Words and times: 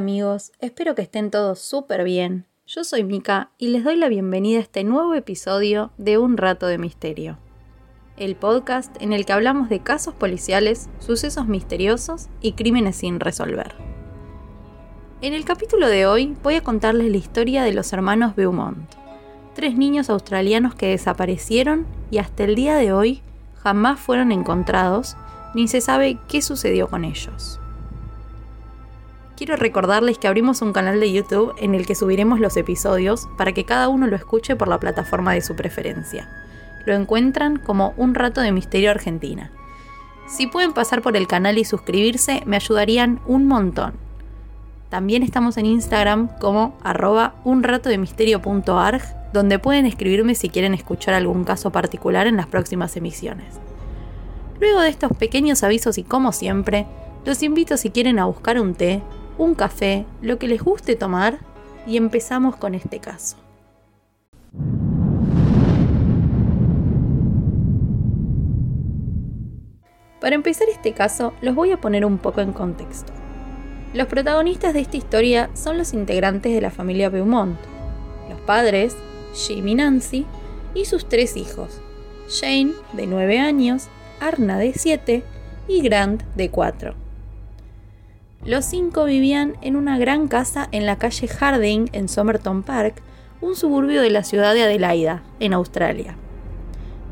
Amigos, 0.00 0.52
espero 0.60 0.94
que 0.94 1.02
estén 1.02 1.30
todos 1.30 1.58
súper 1.58 2.04
bien. 2.04 2.46
Yo 2.66 2.84
soy 2.84 3.04
Mika 3.04 3.50
y 3.58 3.68
les 3.68 3.84
doy 3.84 3.96
la 3.96 4.08
bienvenida 4.08 4.56
a 4.56 4.62
este 4.62 4.82
nuevo 4.82 5.12
episodio 5.12 5.92
de 5.98 6.16
Un 6.16 6.38
Rato 6.38 6.68
de 6.68 6.78
Misterio. 6.78 7.36
El 8.16 8.34
podcast 8.34 8.96
en 9.02 9.12
el 9.12 9.26
que 9.26 9.34
hablamos 9.34 9.68
de 9.68 9.80
casos 9.80 10.14
policiales, 10.14 10.88
sucesos 11.00 11.48
misteriosos 11.48 12.28
y 12.40 12.52
crímenes 12.52 12.96
sin 12.96 13.20
resolver. 13.20 13.74
En 15.20 15.34
el 15.34 15.44
capítulo 15.44 15.86
de 15.86 16.06
hoy 16.06 16.34
voy 16.42 16.54
a 16.54 16.64
contarles 16.64 17.10
la 17.10 17.18
historia 17.18 17.62
de 17.62 17.74
los 17.74 17.92
hermanos 17.92 18.34
Beaumont, 18.34 18.90
tres 19.54 19.76
niños 19.76 20.08
australianos 20.08 20.74
que 20.74 20.86
desaparecieron 20.86 21.86
y 22.10 22.16
hasta 22.16 22.44
el 22.44 22.54
día 22.54 22.76
de 22.76 22.94
hoy 22.94 23.20
jamás 23.62 24.00
fueron 24.00 24.32
encontrados 24.32 25.18
ni 25.54 25.68
se 25.68 25.82
sabe 25.82 26.16
qué 26.26 26.40
sucedió 26.40 26.88
con 26.88 27.04
ellos 27.04 27.60
quiero 29.40 29.56
recordarles 29.56 30.18
que 30.18 30.28
abrimos 30.28 30.60
un 30.60 30.74
canal 30.74 31.00
de 31.00 31.10
YouTube 31.10 31.54
en 31.56 31.74
el 31.74 31.86
que 31.86 31.94
subiremos 31.94 32.40
los 32.40 32.58
episodios 32.58 33.26
para 33.38 33.52
que 33.52 33.64
cada 33.64 33.88
uno 33.88 34.06
lo 34.06 34.14
escuche 34.14 34.54
por 34.54 34.68
la 34.68 34.78
plataforma 34.78 35.32
de 35.32 35.40
su 35.40 35.56
preferencia. 35.56 36.28
Lo 36.84 36.92
encuentran 36.92 37.56
como 37.56 37.94
Un 37.96 38.14
Rato 38.14 38.42
de 38.42 38.52
Misterio 38.52 38.90
Argentina. 38.90 39.50
Si 40.28 40.46
pueden 40.46 40.74
pasar 40.74 41.00
por 41.00 41.16
el 41.16 41.26
canal 41.26 41.56
y 41.56 41.64
suscribirse, 41.64 42.42
me 42.44 42.56
ayudarían 42.56 43.18
un 43.24 43.46
montón. 43.46 43.94
También 44.90 45.22
estamos 45.22 45.56
en 45.56 45.64
Instagram 45.64 46.28
como 46.38 46.76
arroba 46.82 47.36
unratodemisterio.arg, 47.44 49.32
donde 49.32 49.58
pueden 49.58 49.86
escribirme 49.86 50.34
si 50.34 50.50
quieren 50.50 50.74
escuchar 50.74 51.14
algún 51.14 51.44
caso 51.44 51.72
particular 51.72 52.26
en 52.26 52.36
las 52.36 52.46
próximas 52.46 52.94
emisiones. 52.94 53.58
Luego 54.60 54.80
de 54.80 54.90
estos 54.90 55.16
pequeños 55.16 55.62
avisos 55.62 55.96
y 55.96 56.02
como 56.02 56.32
siempre, 56.32 56.86
los 57.24 57.42
invito 57.42 57.78
si 57.78 57.88
quieren 57.88 58.18
a 58.18 58.26
buscar 58.26 58.60
un 58.60 58.74
té, 58.74 59.02
un 59.38 59.54
café, 59.54 60.04
lo 60.22 60.38
que 60.38 60.48
les 60.48 60.62
guste 60.62 60.96
tomar 60.96 61.38
y 61.86 61.96
empezamos 61.96 62.56
con 62.56 62.74
este 62.74 62.98
caso. 62.98 63.36
Para 70.20 70.34
empezar 70.34 70.68
este 70.68 70.92
caso, 70.92 71.32
los 71.40 71.54
voy 71.54 71.72
a 71.72 71.80
poner 71.80 72.04
un 72.04 72.18
poco 72.18 72.42
en 72.42 72.52
contexto. 72.52 73.12
Los 73.94 74.06
protagonistas 74.06 74.74
de 74.74 74.80
esta 74.80 74.96
historia 74.96 75.50
son 75.54 75.78
los 75.78 75.94
integrantes 75.94 76.54
de 76.54 76.60
la 76.60 76.70
familia 76.70 77.08
Beaumont, 77.08 77.58
los 78.28 78.40
padres, 78.42 78.96
Jim 79.34 79.66
y 79.66 79.74
Nancy, 79.74 80.26
y 80.74 80.84
sus 80.84 81.08
tres 81.08 81.36
hijos, 81.36 81.80
Jane, 82.28 82.72
de 82.92 83.06
9 83.06 83.40
años, 83.40 83.88
Arna, 84.20 84.58
de 84.58 84.74
7, 84.74 85.24
y 85.66 85.82
Grant, 85.82 86.22
de 86.36 86.50
4. 86.50 86.94
Los 88.44 88.64
cinco 88.64 89.04
vivían 89.04 89.58
en 89.60 89.76
una 89.76 89.98
gran 89.98 90.26
casa 90.26 90.68
en 90.72 90.86
la 90.86 90.96
calle 90.96 91.28
Harding, 91.28 91.90
en 91.92 92.08
Somerton 92.08 92.62
Park, 92.62 93.02
un 93.42 93.54
suburbio 93.54 94.00
de 94.00 94.08
la 94.08 94.24
ciudad 94.24 94.54
de 94.54 94.62
Adelaida, 94.62 95.22
en 95.40 95.52
Australia. 95.52 96.16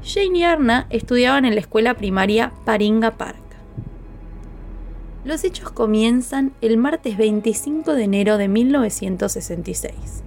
Jane 0.02 0.38
y 0.38 0.42
Arna 0.44 0.86
estudiaban 0.88 1.44
en 1.44 1.54
la 1.54 1.60
escuela 1.60 1.94
primaria 1.94 2.52
Paringa 2.64 3.18
Park. 3.18 3.36
Los 5.26 5.44
hechos 5.44 5.70
comienzan 5.70 6.54
el 6.62 6.78
martes 6.78 7.18
25 7.18 7.92
de 7.92 8.04
enero 8.04 8.38
de 8.38 8.48
1966. 8.48 10.22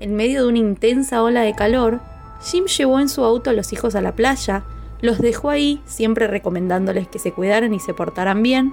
En 0.00 0.16
medio 0.16 0.42
de 0.42 0.48
una 0.48 0.58
intensa 0.58 1.22
ola 1.22 1.42
de 1.42 1.54
calor, 1.54 2.00
Jim 2.42 2.64
llevó 2.64 2.98
en 2.98 3.08
su 3.08 3.22
auto 3.22 3.50
a 3.50 3.52
los 3.52 3.72
hijos 3.72 3.94
a 3.94 4.00
la 4.00 4.16
playa, 4.16 4.64
los 5.00 5.20
dejó 5.20 5.50
ahí, 5.50 5.80
siempre 5.86 6.26
recomendándoles 6.26 7.06
que 7.06 7.20
se 7.20 7.32
cuidaran 7.32 7.72
y 7.72 7.78
se 7.78 7.94
portaran 7.94 8.42
bien, 8.42 8.72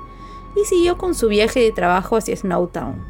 y 0.55 0.65
siguió 0.65 0.97
con 0.97 1.15
su 1.15 1.27
viaje 1.27 1.59
de 1.59 1.71
trabajo 1.71 2.17
hacia 2.17 2.35
Snowtown. 2.35 3.03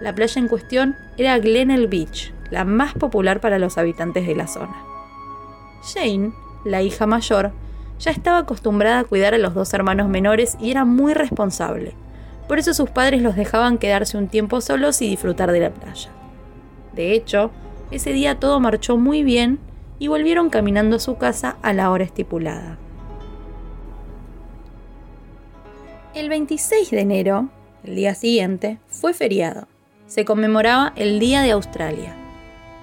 La 0.00 0.14
playa 0.14 0.40
en 0.40 0.48
cuestión 0.48 0.96
era 1.16 1.38
Glenelg 1.38 1.88
Beach, 1.88 2.32
la 2.50 2.64
más 2.64 2.94
popular 2.94 3.40
para 3.40 3.58
los 3.58 3.78
habitantes 3.78 4.26
de 4.26 4.34
la 4.34 4.46
zona. 4.46 4.82
Jane, 5.82 6.32
la 6.64 6.82
hija 6.82 7.06
mayor, 7.06 7.52
ya 7.98 8.10
estaba 8.10 8.38
acostumbrada 8.38 9.00
a 9.00 9.04
cuidar 9.04 9.34
a 9.34 9.38
los 9.38 9.54
dos 9.54 9.72
hermanos 9.74 10.08
menores 10.08 10.56
y 10.60 10.70
era 10.70 10.84
muy 10.84 11.14
responsable. 11.14 11.94
Por 12.48 12.58
eso 12.58 12.74
sus 12.74 12.90
padres 12.90 13.22
los 13.22 13.36
dejaban 13.36 13.78
quedarse 13.78 14.16
un 14.16 14.28
tiempo 14.28 14.60
solos 14.60 15.00
y 15.02 15.08
disfrutar 15.08 15.52
de 15.52 15.60
la 15.60 15.70
playa. 15.70 16.10
De 16.94 17.12
hecho, 17.12 17.50
ese 17.90 18.12
día 18.12 18.40
todo 18.40 18.58
marchó 18.58 18.96
muy 18.96 19.22
bien 19.22 19.58
y 19.98 20.08
volvieron 20.08 20.50
caminando 20.50 20.96
a 20.96 21.00
su 21.00 21.16
casa 21.18 21.56
a 21.62 21.72
la 21.72 21.90
hora 21.90 22.04
estipulada. 22.04 22.78
El 26.12 26.28
26 26.28 26.90
de 26.90 27.00
enero, 27.02 27.50
el 27.84 27.94
día 27.94 28.16
siguiente, 28.16 28.80
fue 28.88 29.14
feriado. 29.14 29.68
Se 30.08 30.24
conmemoraba 30.24 30.92
el 30.96 31.20
Día 31.20 31.40
de 31.42 31.52
Australia. 31.52 32.16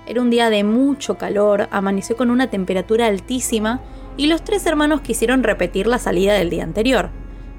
Era 0.07 0.21
un 0.21 0.29
día 0.29 0.49
de 0.49 0.63
mucho 0.63 1.17
calor, 1.17 1.67
amaneció 1.71 2.15
con 2.15 2.31
una 2.31 2.49
temperatura 2.49 3.07
altísima 3.07 3.81
y 4.15 4.27
los 4.27 4.45
tres 4.45 4.65
hermanos 4.65 5.01
quisieron 5.01 5.43
repetir 5.43 5.87
la 5.87 5.99
salida 5.99 6.35
del 6.35 6.49
día 6.49 6.63
anterior, 6.63 7.09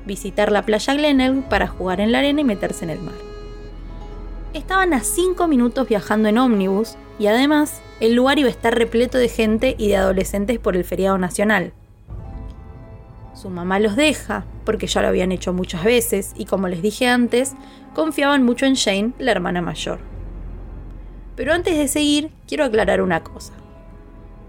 visitar 0.06 0.50
la 0.50 0.64
playa 0.64 0.94
Glenelg 0.94 1.46
para 1.50 1.66
jugar 1.66 2.00
en 2.00 2.12
la 2.12 2.20
arena 2.20 2.40
y 2.40 2.44
meterse 2.44 2.84
en 2.84 2.90
el 2.90 3.02
mar. 3.02 3.14
Estaban 4.54 4.94
a 4.94 5.00
5 5.00 5.46
minutos 5.48 5.86
viajando 5.86 6.30
en 6.30 6.38
ómnibus 6.38 6.96
y 7.18 7.26
además 7.26 7.82
el 8.00 8.14
lugar 8.14 8.38
iba 8.38 8.48
a 8.48 8.52
estar 8.52 8.74
repleto 8.74 9.18
de 9.18 9.28
gente 9.28 9.76
y 9.76 9.88
de 9.88 9.96
adolescentes 9.96 10.58
por 10.58 10.76
el 10.76 10.84
feriado 10.84 11.18
nacional. 11.18 11.74
Su 13.40 13.50
mamá 13.50 13.78
los 13.78 13.94
deja, 13.94 14.44
porque 14.64 14.88
ya 14.88 15.00
lo 15.00 15.06
habían 15.06 15.30
hecho 15.30 15.52
muchas 15.52 15.84
veces, 15.84 16.32
y 16.36 16.44
como 16.44 16.66
les 16.66 16.82
dije 16.82 17.06
antes, 17.06 17.54
confiaban 17.94 18.42
mucho 18.42 18.66
en 18.66 18.74
Jane, 18.74 19.12
la 19.20 19.30
hermana 19.30 19.62
mayor. 19.62 20.00
Pero 21.36 21.52
antes 21.52 21.78
de 21.78 21.86
seguir, 21.86 22.32
quiero 22.48 22.64
aclarar 22.64 23.00
una 23.00 23.22
cosa. 23.22 23.52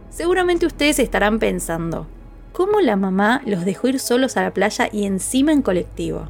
Seguramente 0.09 0.65
ustedes 0.65 0.97
estarán 0.97 1.37
pensando, 1.37 2.07
¿cómo 2.51 2.81
la 2.81 2.95
mamá 2.95 3.43
los 3.45 3.63
dejó 3.63 3.89
ir 3.89 3.99
solos 3.99 4.37
a 4.37 4.41
la 4.41 4.55
playa 4.55 4.89
y 4.91 5.05
encima 5.05 5.51
en 5.51 5.61
colectivo? 5.61 6.25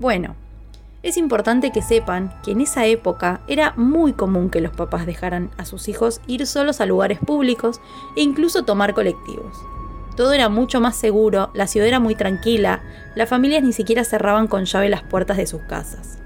Bueno, 0.00 0.36
es 1.02 1.18
importante 1.18 1.70
que 1.70 1.82
sepan 1.82 2.32
que 2.42 2.52
en 2.52 2.62
esa 2.62 2.86
época 2.86 3.42
era 3.46 3.74
muy 3.76 4.14
común 4.14 4.48
que 4.48 4.62
los 4.62 4.72
papás 4.72 5.04
dejaran 5.04 5.50
a 5.58 5.66
sus 5.66 5.88
hijos 5.88 6.22
ir 6.26 6.46
solos 6.46 6.80
a 6.80 6.86
lugares 6.86 7.18
públicos 7.18 7.78
e 8.16 8.22
incluso 8.22 8.64
tomar 8.64 8.94
colectivos. 8.94 9.54
Todo 10.18 10.32
era 10.32 10.48
mucho 10.48 10.80
más 10.80 10.96
seguro, 10.96 11.52
la 11.54 11.68
ciudad 11.68 11.86
era 11.86 12.00
muy 12.00 12.16
tranquila, 12.16 12.80
las 13.14 13.28
familias 13.28 13.62
ni 13.62 13.72
siquiera 13.72 14.02
cerraban 14.02 14.48
con 14.48 14.64
llave 14.64 14.88
las 14.88 15.04
puertas 15.04 15.36
de 15.36 15.46
sus 15.46 15.62
casas. 15.62 16.18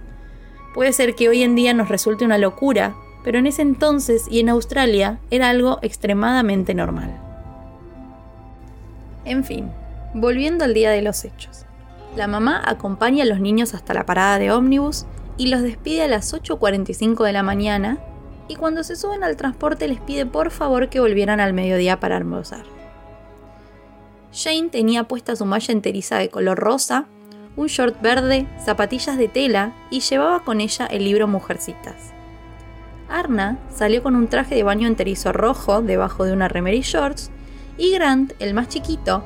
Puede 0.73 0.95
ser 0.95 1.15
que 1.15 1.29
hoy 1.29 1.43
en 1.43 1.55
día 1.55 1.75
nos 1.75 1.91
resulte 1.91 2.25
una 2.25 2.39
locura, 2.39 2.95
pero 3.23 3.39
en 3.39 3.47
ese 3.47 3.61
entonces 3.61 4.25
y 4.31 4.41
en 4.41 4.49
Australia 4.49 5.19
era 5.31 5.51
algo 5.51 5.79
extremadamente 5.83 6.73
normal. 6.73 7.21
En 9.27 9.45
fin, 9.45 9.71
volviendo 10.15 10.65
al 10.65 10.73
día 10.73 10.91
de 10.91 11.03
los 11.03 11.27
hechos. 11.27 11.67
La 12.17 12.29
mamá 12.29 12.63
acompaña 12.65 13.25
a 13.25 13.27
los 13.27 13.41
niños 13.41 13.75
hasta 13.75 13.93
la 13.93 14.07
parada 14.07 14.39
de 14.39 14.53
ómnibus 14.53 15.05
y 15.37 15.49
los 15.49 15.61
despide 15.61 16.05
a 16.05 16.09
las 16.09 16.33
8.45 16.33 17.27
de 17.27 17.33
la 17.35 17.43
mañana 17.43 17.99
y 18.49 18.57
cuando 18.57 18.85
se 18.85 18.97
suben 18.97 19.23
al 19.23 19.37
transporte 19.37 19.87
les 19.87 20.01
pide 20.01 20.25
por 20.25 20.51
favor 20.51 20.89
que 20.89 21.01
volvieran 21.01 21.41
al 21.41 21.53
mediodía 21.53 22.01
para 22.01 22.17
almorzar. 22.17 22.65
Jane 24.33 24.71
tenía 24.71 25.05
puesta 25.05 25.37
su 25.37 25.45
malla 25.45 25.73
enteriza 25.73 26.17
de 26.19 26.31
color 26.31 26.59
rosa, 26.59 27.07
un 27.55 27.67
short 27.67 28.01
verde, 28.01 28.47
zapatillas 28.65 29.19
de 29.19 29.29
tela 29.29 29.75
y 29.91 30.01
llevaba 30.01 30.43
con 30.43 30.61
ella 30.61 30.87
el 30.87 31.05
libro 31.05 31.29
Mujercitas. 31.29 32.13
Arna 33.11 33.59
salió 33.69 34.03
con 34.03 34.17
un 34.17 34.29
traje 34.29 34.55
de 34.55 34.63
baño 34.63 34.89
enterizo 34.89 35.33
rojo 35.33 35.83
debajo 35.83 36.25
de 36.25 36.33
una 36.33 36.49
remera 36.49 36.77
y 36.77 36.81
shorts, 36.81 37.31
y 37.77 37.93
Grant, 37.93 38.33
el 38.39 38.55
más 38.55 38.69
chiquito, 38.69 39.23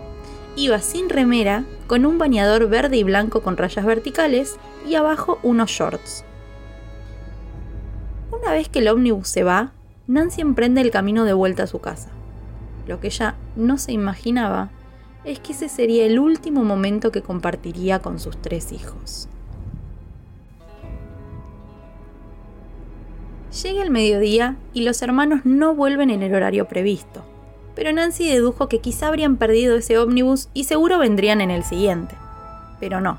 iba 0.56 0.80
sin 0.80 1.08
remera, 1.08 1.64
con 1.86 2.04
un 2.04 2.18
bañador 2.18 2.68
verde 2.68 2.96
y 2.96 3.04
blanco 3.04 3.42
con 3.42 3.56
rayas 3.56 3.84
verticales 3.84 4.56
y 4.88 4.96
abajo 4.96 5.38
unos 5.44 5.70
shorts. 5.70 6.24
Una 8.32 8.50
vez 8.52 8.68
que 8.68 8.80
el 8.80 8.88
ómnibus 8.88 9.28
se 9.28 9.44
va, 9.44 9.72
Nancy 10.08 10.40
emprende 10.40 10.80
el 10.80 10.90
camino 10.90 11.24
de 11.24 11.32
vuelta 11.32 11.64
a 11.64 11.68
su 11.68 11.80
casa. 11.80 12.10
Lo 12.88 12.98
que 12.98 13.08
ella 13.08 13.36
no 13.54 13.78
se 13.78 13.92
imaginaba 13.92 14.70
es 15.26 15.40
que 15.40 15.52
ese 15.52 15.68
sería 15.68 16.06
el 16.06 16.20
último 16.20 16.62
momento 16.62 17.10
que 17.10 17.20
compartiría 17.20 17.98
con 17.98 18.20
sus 18.20 18.40
tres 18.40 18.72
hijos. 18.72 19.28
Llega 23.62 23.82
el 23.82 23.90
mediodía 23.90 24.56
y 24.72 24.82
los 24.82 25.02
hermanos 25.02 25.40
no 25.44 25.74
vuelven 25.74 26.10
en 26.10 26.22
el 26.22 26.34
horario 26.34 26.68
previsto, 26.68 27.24
pero 27.74 27.92
Nancy 27.92 28.28
dedujo 28.28 28.68
que 28.68 28.78
quizá 28.78 29.08
habrían 29.08 29.36
perdido 29.36 29.76
ese 29.76 29.98
ómnibus 29.98 30.48
y 30.54 30.64
seguro 30.64 30.98
vendrían 30.98 31.40
en 31.40 31.50
el 31.50 31.64
siguiente. 31.64 32.14
Pero 32.78 33.00
no. 33.00 33.18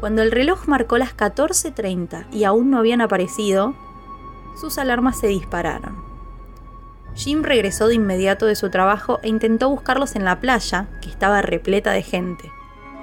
Cuando 0.00 0.22
el 0.22 0.32
reloj 0.32 0.66
marcó 0.66 0.98
las 0.98 1.16
14.30 1.16 2.26
y 2.32 2.42
aún 2.42 2.70
no 2.70 2.78
habían 2.78 3.00
aparecido, 3.00 3.74
sus 4.60 4.78
alarmas 4.78 5.20
se 5.20 5.28
dispararon. 5.28 6.11
Jim 7.14 7.42
regresó 7.42 7.88
de 7.88 7.94
inmediato 7.94 8.46
de 8.46 8.56
su 8.56 8.70
trabajo 8.70 9.20
e 9.22 9.28
intentó 9.28 9.68
buscarlos 9.68 10.16
en 10.16 10.24
la 10.24 10.40
playa, 10.40 10.88
que 11.00 11.10
estaba 11.10 11.42
repleta 11.42 11.92
de 11.92 12.02
gente. 12.02 12.50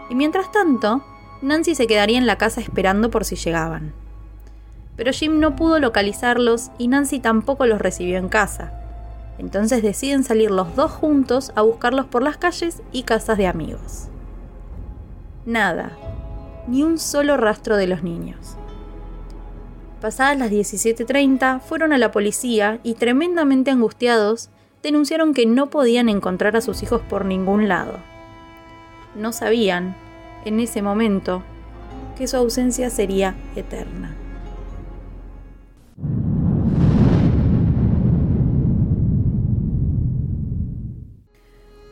Y 0.10 0.16
mientras 0.16 0.52
tanto, 0.52 1.04
Nancy 1.42 1.76
se 1.76 1.88
quedaría 1.88 2.18
en 2.18 2.28
la 2.28 2.38
casa 2.38 2.60
esperando 2.60 3.12
por 3.12 3.24
si 3.24 3.36
llegaban. 3.36 3.94
Pero 4.96 5.14
Jim 5.14 5.40
no 5.40 5.56
pudo 5.56 5.80
localizarlos 5.80 6.72
y 6.78 6.88
Nancy 6.88 7.20
tampoco 7.20 7.66
los 7.66 7.80
recibió 7.80 8.18
en 8.18 8.28
casa. 8.28 8.74
Entonces 9.38 9.82
deciden 9.82 10.24
salir 10.26 10.52
los 10.52 10.76
dos 10.76 10.92
juntos 10.92 11.54
a 11.56 11.62
buscarlos 11.62 12.06
por 12.08 12.22
las 12.24 12.38
calles 12.38 12.82
y 12.92 13.04
casas 13.04 13.38
de 13.38 13.48
amigos. 13.48 14.10
Nada, 15.46 15.98
ni 16.68 16.84
un 16.84 17.00
solo 17.00 17.38
rastro 17.38 17.78
de 17.78 17.88
los 17.88 18.04
niños. 18.04 18.59
Pasadas 20.02 20.38
las 20.38 20.50
17.30, 20.50 21.60
fueron 21.60 21.92
a 21.92 21.98
la 21.98 22.12
policía 22.12 22.80
y, 22.84 22.94
tremendamente 22.94 23.70
angustiados, 23.70 24.50
denunciaron 24.82 25.34
que 25.34 25.46
no 25.46 25.70
podían 25.70 26.08
encontrar 26.08 26.56
a 26.56 26.62
sus 26.62 26.84
hijos 26.84 27.02
por 27.02 27.26
ningún 27.26 27.68
lado. 27.68 28.00
No 29.16 29.34
sabían, 29.34 29.98
en 30.46 30.62
ese 30.62 30.82
momento, 30.82 31.44
que 32.18 32.28
su 32.28 32.38
ausencia 32.38 32.90
sería 32.90 33.36
eterna. 33.58 34.16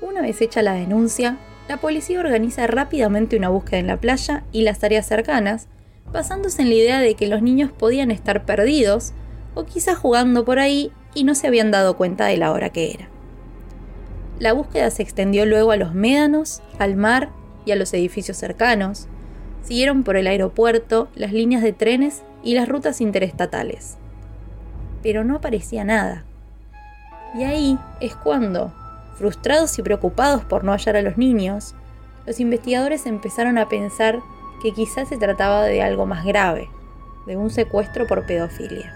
Una 0.02 0.22
vez 0.22 0.42
hecha 0.42 0.62
la 0.62 0.74
denuncia, 0.74 1.38
la 1.68 1.76
policía 1.76 2.22
organiza 2.22 2.68
rápidamente 2.68 3.36
una 3.36 3.50
búsqueda 3.50 3.80
en 3.80 3.88
la 3.88 3.98
playa 3.98 4.46
y 4.54 4.62
las 4.62 4.82
áreas 4.86 5.06
cercanas, 5.06 5.68
basándose 6.12 6.62
en 6.62 6.70
la 6.70 6.76
idea 6.76 7.00
de 7.00 7.16
que 7.16 7.28
los 7.28 7.42
niños 7.42 7.72
podían 7.72 8.12
estar 8.12 8.46
perdidos 8.46 9.14
o 9.56 9.66
quizás 9.66 9.98
jugando 9.98 10.46
por 10.46 10.60
ahí 10.60 10.92
y 11.14 11.24
no 11.24 11.36
se 11.36 11.48
habían 11.48 11.72
dado 11.72 11.98
cuenta 11.98 12.26
de 12.26 12.38
la 12.38 12.52
hora 12.52 12.70
que 12.70 12.92
era. 12.92 13.10
La 14.40 14.54
búsqueda 14.54 14.92
se 14.92 15.02
extendió 15.02 15.46
luego 15.46 15.72
a 15.72 15.78
los 15.78 15.96
médanos, 15.96 16.62
al 16.78 16.96
mar 16.96 17.30
y 17.66 17.72
a 17.72 17.76
los 17.76 17.94
edificios 17.94 18.38
cercanos. 18.38 19.08
Siguieron 19.64 20.04
por 20.04 20.16
el 20.16 20.28
aeropuerto, 20.28 21.10
las 21.16 21.34
líneas 21.34 21.64
de 21.64 21.74
trenes 21.74 22.22
y 22.44 22.54
las 22.54 22.70
rutas 22.70 23.02
interestatales. 23.02 23.98
Pero 25.02 25.24
no 25.24 25.38
aparecía 25.38 25.84
nada. 25.84 26.24
Y 27.36 27.44
ahí 27.44 27.80
es 28.00 28.16
cuando, 28.16 28.74
frustrados 29.16 29.78
y 29.80 29.82
preocupados 29.82 30.46
por 30.46 30.64
no 30.64 30.72
hallar 30.72 30.96
a 30.96 31.02
los 31.02 31.18
niños, 31.18 31.74
los 32.28 32.40
investigadores 32.40 33.06
empezaron 33.06 33.58
a 33.58 33.68
pensar 33.68 34.20
que 34.62 34.74
quizás 34.74 35.10
se 35.10 35.18
trataba 35.18 35.64
de 35.64 35.82
algo 35.82 36.06
más 36.06 36.26
grave, 36.26 36.70
de 37.26 37.38
un 37.38 37.50
secuestro 37.50 38.08
por 38.08 38.26
pedofilia. 38.26 38.94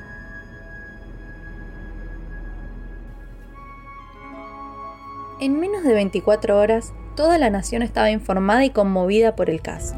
En 5.39 5.59
menos 5.59 5.83
de 5.83 5.93
24 5.93 6.59
horas, 6.59 6.93
toda 7.15 7.37
la 7.37 7.49
nación 7.49 7.81
estaba 7.81 8.11
informada 8.11 8.63
y 8.63 8.69
conmovida 8.69 9.35
por 9.35 9.49
el 9.49 9.61
caso. 9.61 9.95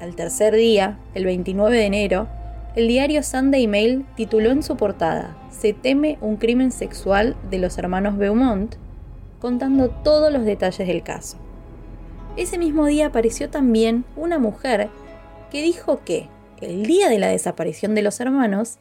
Al 0.00 0.16
tercer 0.16 0.54
día, 0.54 0.98
el 1.14 1.26
29 1.26 1.76
de 1.76 1.84
enero, 1.84 2.28
el 2.74 2.88
diario 2.88 3.22
Sunday 3.22 3.66
Mail 3.66 4.06
tituló 4.16 4.50
en 4.50 4.62
su 4.62 4.78
portada 4.78 5.36
Se 5.50 5.74
teme 5.74 6.16
un 6.22 6.36
crimen 6.36 6.72
sexual 6.72 7.36
de 7.50 7.58
los 7.58 7.76
hermanos 7.76 8.16
Beaumont, 8.16 8.76
contando 9.40 9.90
todos 9.90 10.32
los 10.32 10.46
detalles 10.46 10.88
del 10.88 11.02
caso. 11.02 11.36
Ese 12.36 12.56
mismo 12.56 12.86
día 12.86 13.06
apareció 13.06 13.50
también 13.50 14.04
una 14.16 14.38
mujer 14.38 14.88
que 15.50 15.60
dijo 15.62 16.00
que, 16.04 16.28
el 16.62 16.86
día 16.86 17.08
de 17.08 17.18
la 17.18 17.28
desaparición 17.28 17.94
de 17.94 18.02
los 18.02 18.20
hermanos, 18.20 18.78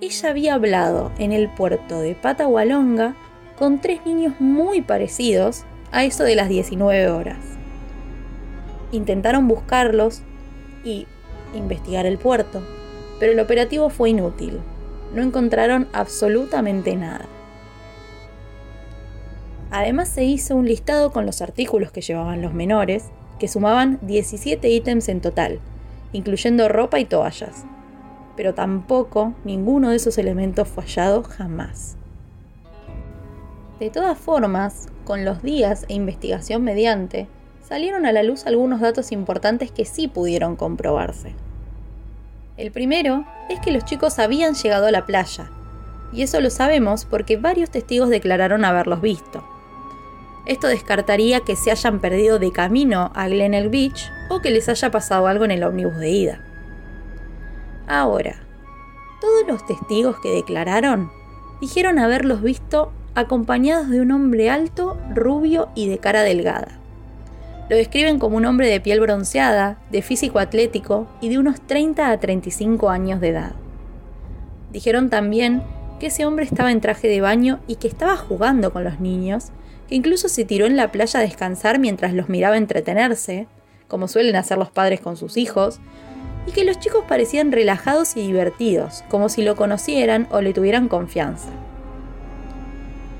ella 0.00 0.30
había 0.30 0.54
hablado 0.54 1.12
en 1.18 1.32
el 1.32 1.48
puerto 1.48 2.00
de 2.00 2.14
Patagualonga 2.14 3.14
con 3.56 3.80
tres 3.80 4.04
niños 4.04 4.34
muy 4.40 4.82
parecidos 4.82 5.62
a 5.92 6.04
eso 6.04 6.24
de 6.24 6.34
las 6.34 6.48
19 6.48 7.08
horas. 7.10 7.38
Intentaron 8.90 9.46
buscarlos 9.46 10.22
y 10.84 11.06
investigar 11.54 12.06
el 12.06 12.18
puerto, 12.18 12.62
pero 13.20 13.30
el 13.30 13.38
operativo 13.38 13.90
fue 13.90 14.10
inútil. 14.10 14.58
No 15.14 15.22
encontraron 15.22 15.86
absolutamente 15.92 16.96
nada. 16.96 17.26
Además 19.72 20.10
se 20.10 20.22
hizo 20.24 20.54
un 20.54 20.66
listado 20.66 21.12
con 21.12 21.24
los 21.24 21.40
artículos 21.40 21.92
que 21.92 22.02
llevaban 22.02 22.42
los 22.42 22.52
menores, 22.52 23.06
que 23.38 23.48
sumaban 23.48 23.98
17 24.02 24.68
ítems 24.68 25.08
en 25.08 25.22
total, 25.22 25.60
incluyendo 26.12 26.68
ropa 26.68 27.00
y 27.00 27.06
toallas. 27.06 27.64
Pero 28.36 28.52
tampoco 28.52 29.32
ninguno 29.44 29.88
de 29.88 29.96
esos 29.96 30.18
elementos 30.18 30.68
fue 30.68 30.84
hallado 30.84 31.22
jamás. 31.22 31.96
De 33.80 33.88
todas 33.88 34.18
formas, 34.18 34.88
con 35.06 35.24
los 35.24 35.42
días 35.42 35.86
e 35.88 35.94
investigación 35.94 36.62
mediante, 36.62 37.26
salieron 37.66 38.04
a 38.04 38.12
la 38.12 38.22
luz 38.22 38.46
algunos 38.46 38.80
datos 38.80 39.10
importantes 39.10 39.72
que 39.72 39.86
sí 39.86 40.06
pudieron 40.06 40.54
comprobarse. 40.54 41.34
El 42.58 42.72
primero 42.72 43.24
es 43.48 43.58
que 43.60 43.72
los 43.72 43.86
chicos 43.86 44.18
habían 44.18 44.52
llegado 44.52 44.86
a 44.86 44.92
la 44.92 45.06
playa, 45.06 45.50
y 46.12 46.20
eso 46.20 46.42
lo 46.42 46.50
sabemos 46.50 47.06
porque 47.06 47.38
varios 47.38 47.70
testigos 47.70 48.10
declararon 48.10 48.66
haberlos 48.66 49.00
visto. 49.00 49.42
Esto 50.44 50.66
descartaría 50.66 51.40
que 51.40 51.54
se 51.54 51.70
hayan 51.70 52.00
perdido 52.00 52.38
de 52.38 52.50
camino 52.50 53.12
a 53.14 53.28
Glenelg 53.28 53.70
Beach 53.70 54.10
o 54.28 54.40
que 54.40 54.50
les 54.50 54.68
haya 54.68 54.90
pasado 54.90 55.28
algo 55.28 55.44
en 55.44 55.52
el 55.52 55.62
ómnibus 55.62 55.96
de 55.98 56.10
ida. 56.10 56.40
Ahora, 57.86 58.36
todos 59.20 59.46
los 59.46 59.64
testigos 59.66 60.16
que 60.20 60.34
declararon 60.34 61.10
dijeron 61.60 62.00
haberlos 62.00 62.42
visto 62.42 62.92
acompañados 63.14 63.88
de 63.90 64.00
un 64.00 64.10
hombre 64.10 64.50
alto, 64.50 64.98
rubio 65.14 65.68
y 65.76 65.88
de 65.88 65.98
cara 65.98 66.22
delgada. 66.22 66.68
Lo 67.68 67.76
describen 67.76 68.18
como 68.18 68.36
un 68.36 68.44
hombre 68.44 68.68
de 68.68 68.80
piel 68.80 69.00
bronceada, 69.00 69.78
de 69.90 70.02
físico 70.02 70.40
atlético 70.40 71.06
y 71.20 71.28
de 71.28 71.38
unos 71.38 71.60
30 71.60 72.10
a 72.10 72.18
35 72.18 72.90
años 72.90 73.20
de 73.20 73.28
edad. 73.28 73.52
Dijeron 74.72 75.08
también 75.08 75.62
que 76.00 76.08
ese 76.08 76.26
hombre 76.26 76.44
estaba 76.44 76.72
en 76.72 76.80
traje 76.80 77.06
de 77.06 77.20
baño 77.20 77.60
y 77.68 77.76
que 77.76 77.86
estaba 77.86 78.16
jugando 78.16 78.72
con 78.72 78.82
los 78.82 78.98
niños 78.98 79.52
incluso 79.92 80.28
se 80.28 80.44
tiró 80.44 80.66
en 80.66 80.76
la 80.76 80.90
playa 80.90 81.20
a 81.20 81.22
descansar 81.22 81.78
mientras 81.78 82.14
los 82.14 82.28
miraba 82.28 82.56
entretenerse, 82.56 83.46
como 83.88 84.08
suelen 84.08 84.36
hacer 84.36 84.58
los 84.58 84.70
padres 84.70 85.00
con 85.00 85.16
sus 85.16 85.36
hijos, 85.36 85.80
y 86.46 86.52
que 86.52 86.64
los 86.64 86.80
chicos 86.80 87.04
parecían 87.06 87.52
relajados 87.52 88.16
y 88.16 88.26
divertidos, 88.26 89.04
como 89.08 89.28
si 89.28 89.42
lo 89.42 89.54
conocieran 89.54 90.26
o 90.30 90.40
le 90.40 90.52
tuvieran 90.52 90.88
confianza. 90.88 91.50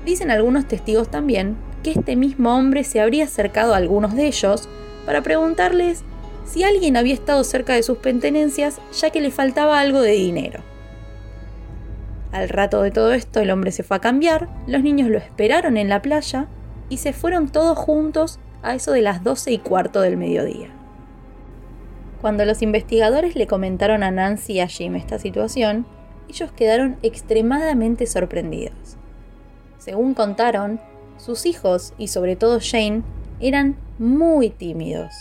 Dicen 0.05 0.31
algunos 0.31 0.67
testigos 0.67 1.09
también 1.09 1.55
que 1.83 1.91
este 1.91 2.15
mismo 2.15 2.55
hombre 2.55 2.83
se 2.83 2.99
habría 2.99 3.25
acercado 3.25 3.73
a 3.73 3.77
algunos 3.77 4.15
de 4.15 4.27
ellos 4.27 4.67
para 5.05 5.21
preguntarles 5.21 6.03
si 6.45 6.63
alguien 6.63 6.97
había 6.97 7.13
estado 7.13 7.43
cerca 7.43 7.73
de 7.73 7.83
sus 7.83 7.99
pertenencias 7.99 8.79
ya 8.99 9.11
que 9.11 9.21
le 9.21 9.31
faltaba 9.31 9.79
algo 9.79 10.01
de 10.01 10.11
dinero. 10.11 10.61
Al 12.31 12.49
rato 12.49 12.81
de 12.81 12.91
todo 12.91 13.13
esto 13.13 13.39
el 13.39 13.51
hombre 13.51 13.71
se 13.71 13.83
fue 13.83 13.97
a 13.97 14.01
cambiar, 14.01 14.49
los 14.65 14.81
niños 14.81 15.09
lo 15.09 15.19
esperaron 15.19 15.77
en 15.77 15.87
la 15.87 16.01
playa 16.01 16.47
y 16.93 16.97
se 16.97 17.11
fueron 17.11 17.49
todos 17.49 17.75
juntos 17.75 18.39
a 18.61 18.75
eso 18.75 18.91
de 18.91 19.01
las 19.01 19.23
doce 19.23 19.51
y 19.51 19.57
cuarto 19.57 19.99
del 20.01 20.15
mediodía. 20.15 20.69
Cuando 22.21 22.45
los 22.45 22.61
investigadores 22.61 23.35
le 23.35 23.47
comentaron 23.47 24.03
a 24.03 24.11
Nancy 24.11 24.53
y 24.53 24.59
a 24.59 24.67
Jim 24.67 24.95
esta 24.95 25.17
situación, 25.17 25.87
ellos 26.29 26.51
quedaron 26.51 26.97
extremadamente 27.01 28.05
sorprendidos. 28.05 28.97
Según 29.79 30.13
contaron, 30.13 30.79
sus 31.17 31.47
hijos 31.47 31.95
y 31.97 32.09
sobre 32.09 32.35
todo 32.35 32.59
Jane 32.61 33.01
eran 33.39 33.75
muy 33.97 34.51
tímidos. 34.51 35.11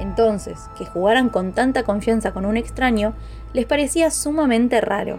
Entonces, 0.00 0.58
que 0.78 0.86
jugaran 0.86 1.28
con 1.28 1.52
tanta 1.52 1.82
confianza 1.82 2.32
con 2.32 2.46
un 2.46 2.56
extraño 2.56 3.14
les 3.52 3.66
parecía 3.66 4.10
sumamente 4.10 4.80
raro 4.80 5.18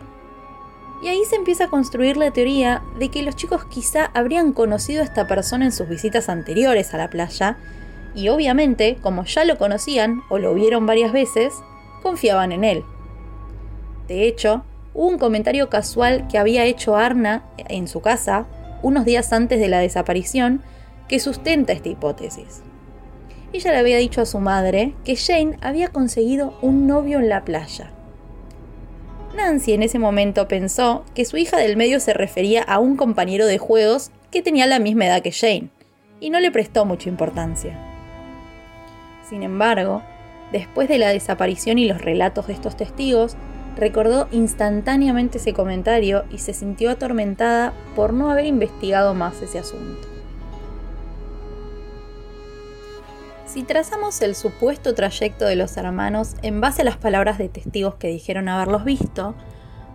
y 1.03 1.09
ahí 1.09 1.25
se 1.25 1.35
empieza 1.35 1.65
a 1.65 1.69
construir 1.69 2.15
la 2.15 2.31
teoría 2.31 2.81
de 2.97 3.09
que 3.09 3.23
los 3.23 3.35
chicos 3.35 3.65
quizá 3.65 4.09
habrían 4.13 4.53
conocido 4.53 5.01
a 5.01 5.05
esta 5.05 5.27
persona 5.27 5.65
en 5.65 5.73
sus 5.73 5.89
visitas 5.89 6.29
anteriores 6.29 6.93
a 6.93 6.97
la 6.97 7.09
playa, 7.09 7.57
y 8.15 8.29
obviamente, 8.29 8.97
como 9.01 9.25
ya 9.25 9.43
lo 9.43 9.57
conocían 9.57 10.21
o 10.29 10.37
lo 10.37 10.53
vieron 10.53 10.85
varias 10.85 11.11
veces, 11.11 11.53
confiaban 12.01 12.53
en 12.53 12.63
él. 12.63 12.83
De 14.07 14.25
hecho, 14.27 14.63
hubo 14.93 15.07
un 15.07 15.17
comentario 15.17 15.69
casual 15.69 16.27
que 16.29 16.37
había 16.37 16.63
hecho 16.63 16.95
Arna 16.95 17.43
en 17.57 17.89
su 17.89 17.99
casa 17.99 18.45
unos 18.81 19.03
días 19.03 19.33
antes 19.33 19.59
de 19.59 19.67
la 19.67 19.79
desaparición 19.79 20.61
que 21.09 21.19
sustenta 21.19 21.73
esta 21.73 21.89
hipótesis. 21.89 22.61
Ella 23.51 23.71
le 23.71 23.77
había 23.77 23.97
dicho 23.97 24.21
a 24.21 24.25
su 24.25 24.39
madre 24.39 24.93
que 25.03 25.17
Jane 25.17 25.57
había 25.61 25.89
conseguido 25.89 26.57
un 26.61 26.87
novio 26.87 27.19
en 27.19 27.29
la 27.29 27.43
playa 27.43 27.92
Nancy 29.35 29.73
en 29.73 29.83
ese 29.83 29.99
momento 29.99 30.47
pensó 30.47 31.03
que 31.15 31.25
su 31.25 31.37
hija 31.37 31.57
del 31.57 31.77
medio 31.77 31.99
se 31.99 32.13
refería 32.13 32.61
a 32.61 32.79
un 32.79 32.95
compañero 32.95 33.45
de 33.45 33.57
juegos 33.57 34.11
que 34.31 34.41
tenía 34.41 34.67
la 34.67 34.79
misma 34.79 35.05
edad 35.05 35.21
que 35.21 35.31
Jane, 35.31 35.69
y 36.19 36.29
no 36.29 36.39
le 36.39 36.51
prestó 36.51 36.85
mucha 36.85 37.09
importancia. 37.09 37.77
Sin 39.27 39.43
embargo, 39.43 40.03
después 40.51 40.87
de 40.87 40.99
la 40.99 41.09
desaparición 41.09 41.79
y 41.79 41.85
los 41.85 42.01
relatos 42.01 42.47
de 42.47 42.53
estos 42.53 42.77
testigos, 42.77 43.35
recordó 43.75 44.27
instantáneamente 44.31 45.39
ese 45.39 45.53
comentario 45.53 46.25
y 46.29 46.37
se 46.37 46.53
sintió 46.53 46.91
atormentada 46.91 47.73
por 47.95 48.13
no 48.13 48.29
haber 48.29 48.45
investigado 48.45 49.13
más 49.13 49.41
ese 49.41 49.59
asunto. 49.59 50.12
Si 53.53 53.61
trazamos 53.61 54.19
el 54.23 54.33
supuesto 54.33 54.95
trayecto 54.95 55.45
de 55.45 55.55
los 55.55 55.77
hermanos 55.77 56.35
en 56.41 56.59
base 56.59 56.81
a 56.81 56.85
las 56.85 56.97
palabras 56.97 57.37
de 57.37 57.49
testigos 57.49 57.93
que 57.93 58.07
dijeron 58.07 58.49
haberlos 58.49 58.83
visto, 58.83 59.35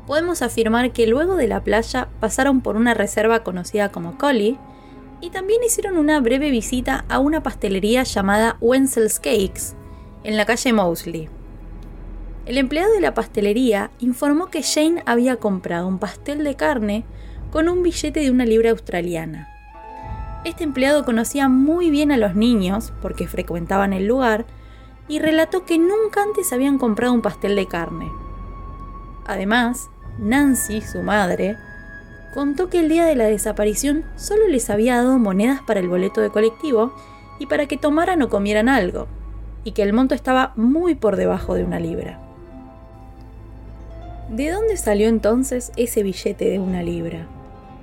podemos 0.07 0.43
afirmar 0.43 0.93
que 0.93 1.09
luego 1.09 1.35
de 1.35 1.49
la 1.49 1.65
playa 1.65 2.07
pasaron 2.21 2.61
por 2.61 2.77
una 2.77 2.95
reserva 2.95 3.43
conocida 3.43 3.91
como 3.91 4.17
Collie 4.17 4.57
y 5.21 5.31
también 5.31 5.61
hicieron 5.65 5.99
una 5.99 6.21
breve 6.21 6.53
visita 6.53 7.05
a 7.09 7.19
una 7.19 7.43
pastelería 7.43 8.05
llamada 8.05 8.59
Wenzel's 8.61 9.19
Cakes 9.19 9.75
en 10.23 10.37
la 10.37 10.47
calle 10.47 10.73
Mosley. 10.73 11.29
El 12.47 12.59
empleado 12.59 12.93
de 12.93 13.01
la 13.01 13.15
pastelería 13.15 13.91
informó 13.99 14.53
que 14.53 14.63
Jane 14.63 15.03
había 15.05 15.35
comprado 15.35 15.89
un 15.89 15.99
pastel 15.99 16.45
de 16.45 16.55
carne 16.55 17.05
con 17.51 17.69
un 17.69 17.83
billete 17.83 18.21
de 18.21 18.31
una 18.31 18.47
libra 18.47 18.71
australiana. 18.71 19.58
Este 20.45 20.65
empleado 20.65 21.05
conocía 21.05 21.49
muy 21.49 21.91
bien 21.91 22.13
a 22.13 22.17
los 22.17 22.35
niños 22.35 22.93
porque 23.03 23.27
frecuentaban 23.27 23.93
el 23.93 24.07
lugar 24.07 24.47
y 25.09 25.19
relató 25.19 25.65
que 25.65 25.79
nunca 25.79 26.23
antes 26.23 26.53
habían 26.53 26.79
comprado 26.79 27.13
un 27.13 27.23
pastel 27.23 27.57
de 27.57 27.67
carne. 27.67 28.11
Además, 29.27 29.91
Nancy, 30.19 30.81
su 30.81 31.03
madre, 31.03 31.57
contó 32.35 32.69
que 32.69 32.81
el 32.81 32.89
día 32.89 33.05
de 33.05 33.17
la 33.17 33.25
desaparición 33.25 34.05
solo 34.17 34.47
les 34.49 34.71
había 34.71 34.97
dado 34.97 35.19
monedas 35.19 35.61
para 35.63 35.81
el 35.81 35.89
boleto 35.89 36.21
de 36.21 36.31
colectivo 36.31 36.93
y 37.39 37.47
para 37.47 37.67
que 37.67 37.77
tomaran 37.77 38.23
o 38.23 38.29
comieran 38.29 38.69
algo, 38.69 39.07
y 39.65 39.73
que 39.73 39.83
el 39.83 39.93
monto 39.93 40.15
estaba 40.15 40.53
muy 40.57 40.95
por 40.95 41.17
debajo 41.17 41.55
de 41.55 41.65
una 41.65 41.81
libra. 41.81 42.21
¿De 44.31 44.51
dónde 44.51 44.77
salió 44.77 45.09
entonces 45.09 45.73
ese 45.77 46.03
billete 46.03 46.51
de 46.51 46.59
una 46.59 46.83
libra? 46.83 47.27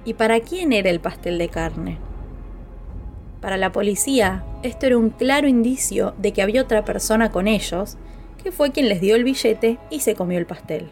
¿Y 0.04 0.14
para 0.14 0.40
quién 0.40 0.74
era 0.74 0.90
el 0.90 1.00
pastel 1.00 1.38
de 1.38 1.50
carne? 1.50 2.05
Para 3.46 3.58
la 3.58 3.72
policía, 3.72 4.44
esto 4.64 4.88
era 4.88 4.98
un 4.98 5.12
claro 5.12 5.48
indicio 5.48 6.16
de 6.18 6.34
que 6.34 6.42
había 6.42 6.64
otra 6.64 6.84
persona 6.84 7.30
con 7.30 7.48
ellos, 7.48 7.96
que 8.44 8.52
fue 8.52 8.72
quien 8.72 8.90
les 8.90 9.02
dio 9.02 9.16
el 9.16 9.24
billete 9.24 9.78
y 9.92 10.00
se 10.00 10.16
comió 10.16 10.40
el 10.40 10.48
pastel. 10.48 10.90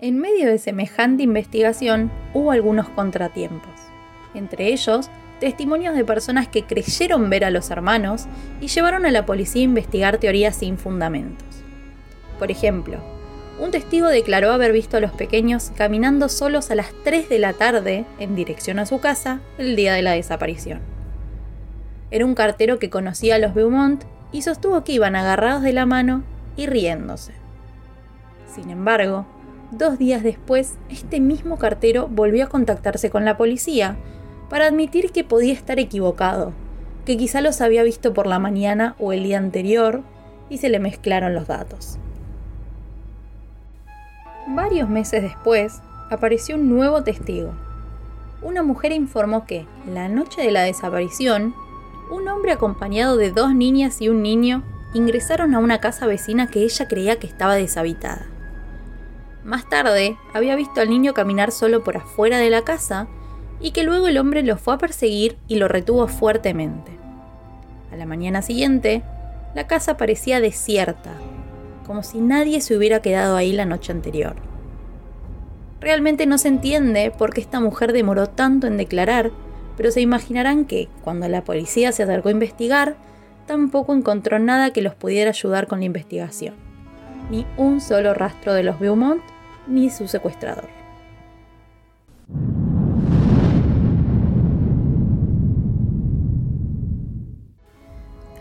En 0.00 0.18
medio 0.18 0.48
de 0.48 0.58
semejante 0.58 1.22
investigación 1.22 2.10
hubo 2.34 2.50
algunos 2.50 2.88
contratiempos, 2.88 3.70
entre 4.34 4.72
ellos 4.72 5.08
testimonios 5.38 5.94
de 5.94 6.04
personas 6.04 6.48
que 6.48 6.64
creyeron 6.64 7.30
ver 7.30 7.44
a 7.44 7.50
los 7.50 7.70
hermanos 7.70 8.26
y 8.60 8.66
llevaron 8.66 9.06
a 9.06 9.12
la 9.12 9.26
policía 9.26 9.62
a 9.62 9.66
investigar 9.66 10.18
teorías 10.18 10.56
sin 10.56 10.78
fundamentos. 10.78 11.46
Por 12.40 12.50
ejemplo, 12.50 12.98
un 13.60 13.70
testigo 13.70 14.08
declaró 14.08 14.52
haber 14.52 14.72
visto 14.72 14.96
a 14.96 15.00
los 15.00 15.12
pequeños 15.12 15.70
caminando 15.76 16.30
solos 16.30 16.70
a 16.70 16.74
las 16.74 16.88
3 17.04 17.28
de 17.28 17.38
la 17.38 17.52
tarde 17.52 18.06
en 18.18 18.34
dirección 18.34 18.78
a 18.78 18.86
su 18.86 19.00
casa 19.00 19.40
el 19.58 19.76
día 19.76 19.92
de 19.92 20.00
la 20.00 20.12
desaparición. 20.12 20.80
Era 22.10 22.24
un 22.24 22.34
cartero 22.34 22.78
que 22.78 22.88
conocía 22.88 23.34
a 23.34 23.38
los 23.38 23.54
Beaumont 23.54 24.04
y 24.32 24.42
sostuvo 24.42 24.82
que 24.82 24.92
iban 24.92 25.14
agarrados 25.14 25.62
de 25.62 25.74
la 25.74 25.84
mano 25.84 26.24
y 26.56 26.66
riéndose. 26.66 27.32
Sin 28.52 28.70
embargo, 28.70 29.26
dos 29.70 29.98
días 29.98 30.22
después, 30.22 30.76
este 30.88 31.20
mismo 31.20 31.58
cartero 31.58 32.08
volvió 32.08 32.44
a 32.44 32.48
contactarse 32.48 33.10
con 33.10 33.26
la 33.26 33.36
policía 33.36 33.96
para 34.48 34.66
admitir 34.66 35.12
que 35.12 35.22
podía 35.22 35.52
estar 35.52 35.78
equivocado, 35.78 36.52
que 37.04 37.18
quizá 37.18 37.42
los 37.42 37.60
había 37.60 37.82
visto 37.82 38.14
por 38.14 38.26
la 38.26 38.38
mañana 38.38 38.96
o 38.98 39.12
el 39.12 39.22
día 39.22 39.38
anterior 39.38 40.02
y 40.48 40.58
se 40.58 40.70
le 40.70 40.80
mezclaron 40.80 41.34
los 41.34 41.46
datos. 41.46 41.98
Varios 44.52 44.88
meses 44.88 45.22
después, 45.22 45.80
apareció 46.10 46.56
un 46.56 46.68
nuevo 46.68 47.04
testigo. 47.04 47.52
Una 48.42 48.64
mujer 48.64 48.90
informó 48.90 49.46
que, 49.46 49.64
la 49.86 50.08
noche 50.08 50.42
de 50.42 50.50
la 50.50 50.62
desaparición, 50.62 51.54
un 52.10 52.26
hombre 52.26 52.50
acompañado 52.50 53.16
de 53.16 53.30
dos 53.30 53.54
niñas 53.54 54.02
y 54.02 54.08
un 54.08 54.22
niño 54.22 54.64
ingresaron 54.92 55.54
a 55.54 55.60
una 55.60 55.78
casa 55.78 56.08
vecina 56.08 56.48
que 56.48 56.64
ella 56.64 56.88
creía 56.88 57.20
que 57.20 57.28
estaba 57.28 57.54
deshabitada. 57.54 58.26
Más 59.44 59.68
tarde, 59.68 60.16
había 60.34 60.56
visto 60.56 60.80
al 60.80 60.90
niño 60.90 61.14
caminar 61.14 61.52
solo 61.52 61.84
por 61.84 61.96
afuera 61.96 62.38
de 62.38 62.50
la 62.50 62.62
casa 62.62 63.06
y 63.60 63.70
que 63.70 63.84
luego 63.84 64.08
el 64.08 64.18
hombre 64.18 64.42
lo 64.42 64.56
fue 64.56 64.74
a 64.74 64.78
perseguir 64.78 65.38
y 65.46 65.56
lo 65.58 65.68
retuvo 65.68 66.08
fuertemente. 66.08 66.90
A 67.92 67.96
la 67.96 68.04
mañana 68.04 68.42
siguiente, 68.42 69.04
la 69.54 69.68
casa 69.68 69.96
parecía 69.96 70.40
desierta, 70.40 71.12
como 71.90 72.04
si 72.04 72.20
nadie 72.20 72.60
se 72.60 72.76
hubiera 72.76 73.02
quedado 73.02 73.36
ahí 73.36 73.52
la 73.52 73.64
noche 73.64 73.90
anterior. 73.90 74.36
Realmente 75.80 76.24
no 76.24 76.38
se 76.38 76.46
entiende 76.46 77.10
por 77.10 77.34
qué 77.34 77.40
esta 77.40 77.58
mujer 77.58 77.92
demoró 77.92 78.28
tanto 78.28 78.68
en 78.68 78.76
declarar, 78.76 79.32
pero 79.76 79.90
se 79.90 80.00
imaginarán 80.00 80.66
que, 80.66 80.88
cuando 81.02 81.26
la 81.26 81.42
policía 81.42 81.90
se 81.90 82.04
acercó 82.04 82.28
a 82.28 82.30
investigar, 82.30 82.94
tampoco 83.48 83.92
encontró 83.92 84.38
nada 84.38 84.72
que 84.72 84.82
los 84.82 84.94
pudiera 84.94 85.30
ayudar 85.30 85.66
con 85.66 85.80
la 85.80 85.86
investigación. 85.86 86.54
Ni 87.28 87.44
un 87.56 87.80
solo 87.80 88.14
rastro 88.14 88.54
de 88.54 88.62
los 88.62 88.78
Beaumont, 88.78 89.24
ni 89.66 89.90
su 89.90 90.06
secuestrador. 90.06 90.79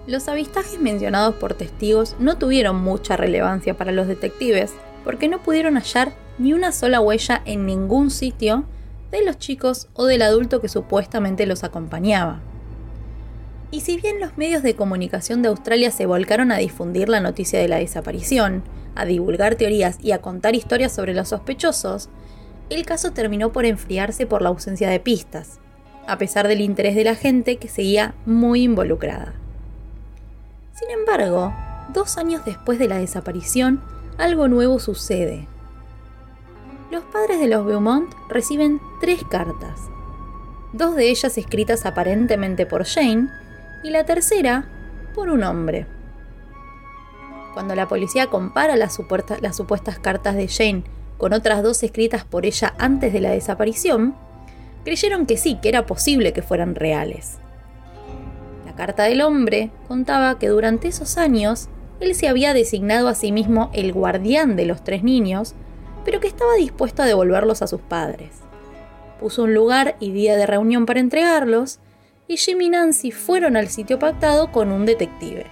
Los 0.09 0.27
avistajes 0.27 0.79
mencionados 0.79 1.35
por 1.35 1.53
testigos 1.53 2.15
no 2.17 2.39
tuvieron 2.39 2.81
mucha 2.81 3.15
relevancia 3.15 3.77
para 3.77 3.91
los 3.91 4.07
detectives 4.07 4.73
porque 5.03 5.27
no 5.27 5.43
pudieron 5.43 5.75
hallar 5.75 6.13
ni 6.39 6.53
una 6.53 6.71
sola 6.71 6.99
huella 6.99 7.43
en 7.45 7.67
ningún 7.67 8.09
sitio 8.09 8.65
de 9.11 9.23
los 9.23 9.37
chicos 9.37 9.87
o 9.93 10.07
del 10.07 10.23
adulto 10.23 10.61
que 10.61 10.67
supuestamente 10.67 11.45
los 11.45 11.63
acompañaba. 11.63 12.39
Y 13.69 13.81
si 13.81 13.97
bien 13.97 14.19
los 14.19 14.35
medios 14.35 14.63
de 14.63 14.75
comunicación 14.75 15.43
de 15.43 15.49
Australia 15.49 15.91
se 15.91 16.07
volcaron 16.07 16.51
a 16.51 16.57
difundir 16.57 17.07
la 17.07 17.19
noticia 17.19 17.59
de 17.59 17.67
la 17.67 17.77
desaparición, 17.77 18.63
a 18.95 19.05
divulgar 19.05 19.57
teorías 19.57 19.99
y 20.01 20.13
a 20.13 20.23
contar 20.23 20.55
historias 20.55 20.91
sobre 20.91 21.13
los 21.13 21.29
sospechosos, 21.29 22.09
el 22.71 22.83
caso 22.83 23.11
terminó 23.11 23.51
por 23.51 23.65
enfriarse 23.65 24.25
por 24.25 24.41
la 24.41 24.49
ausencia 24.49 24.89
de 24.89 24.99
pistas, 24.99 25.59
a 26.07 26.17
pesar 26.17 26.47
del 26.47 26.61
interés 26.61 26.95
de 26.95 27.03
la 27.03 27.13
gente 27.13 27.57
que 27.57 27.67
seguía 27.67 28.15
muy 28.25 28.63
involucrada. 28.63 29.35
Sin 30.79 30.91
embargo, 30.91 31.53
dos 31.89 32.17
años 32.17 32.45
después 32.45 32.79
de 32.79 32.88
la 32.88 33.00
desaparición, 33.00 33.81
algo 34.17 34.48
nuevo 34.48 34.79
sucede. 34.79 35.45
Los 36.89 37.03
padres 37.03 37.41
de 37.41 37.50
los 37.50 37.65
Beaumont 37.65 38.09
reciben 38.29 38.79
tres 39.01 39.25
cartas, 39.29 39.81
dos 40.71 40.95
de 40.95 41.09
ellas 41.09 41.38
escritas 41.38 41.86
aparentemente 41.86 42.65
por 42.65 42.86
Jane 42.86 43.27
y 43.83 43.89
la 43.89 44.05
tercera 44.05 44.69
por 45.13 45.29
un 45.29 45.43
hombre. 45.43 45.86
Cuando 47.53 47.75
la 47.75 47.89
policía 47.89 48.27
compara 48.27 48.77
las, 48.77 48.95
supuestas 48.95 50.00
cartas 50.00 50.36
de 50.38 50.48
Jane 50.48 50.83
con 51.17 51.33
otras 51.33 51.62
dos 51.62 51.83
escritas 51.83 52.24
por 52.24 52.45
ella 52.45 52.74
antes 52.77 53.12
de 53.12 53.19
la 53.19 53.31
desaparición, 53.31 54.15
creyeron 54.86 55.25
que 55.25 55.36
sí, 55.36 55.59
que 55.62 55.67
era 55.67 55.86
posible 55.86 56.31
que 56.31 56.41
fueran 56.41 56.75
reales 56.75 57.38
carta 58.79 59.03
del 59.03 59.19
hombre 59.19 59.71
contaba 59.89 60.39
que 60.39 60.48
durante 60.48 60.88
esos 60.88 61.17
años 61.17 61.67
él 62.00 62.15
se 62.15 62.29
había 62.29 62.53
designado 62.53 63.09
a 63.09 63.13
sí 63.13 63.33
mismo 63.33 63.69
el 63.74 63.91
guardián 63.91 64.55
de 64.55 64.65
los 64.65 64.86
tres 64.86 65.03
niños, 65.03 65.53
pero 66.05 66.21
que 66.21 66.29
estaba 66.29 66.53
dispuesto 66.53 67.03
a 67.03 67.05
devolverlos 67.05 67.62
a 67.62 67.67
sus 67.67 67.81
padres. 67.81 68.29
Puso 69.19 69.43
un 69.43 69.53
lugar 69.53 69.98
y 70.00 70.13
día 70.13 70.38
de 70.38 70.45
reunión 70.45 70.86
para 70.86 71.01
entregarlos, 71.01 71.79
y 72.29 72.38
Jim 72.38 72.62
y 72.62 72.69
Nancy 72.69 73.12
fueron 73.12 73.57
al 73.57 73.67
sitio 73.67 74.00
pactado 74.00 74.50
con 74.53 74.71
un 74.71 74.86
detective. 74.86 75.45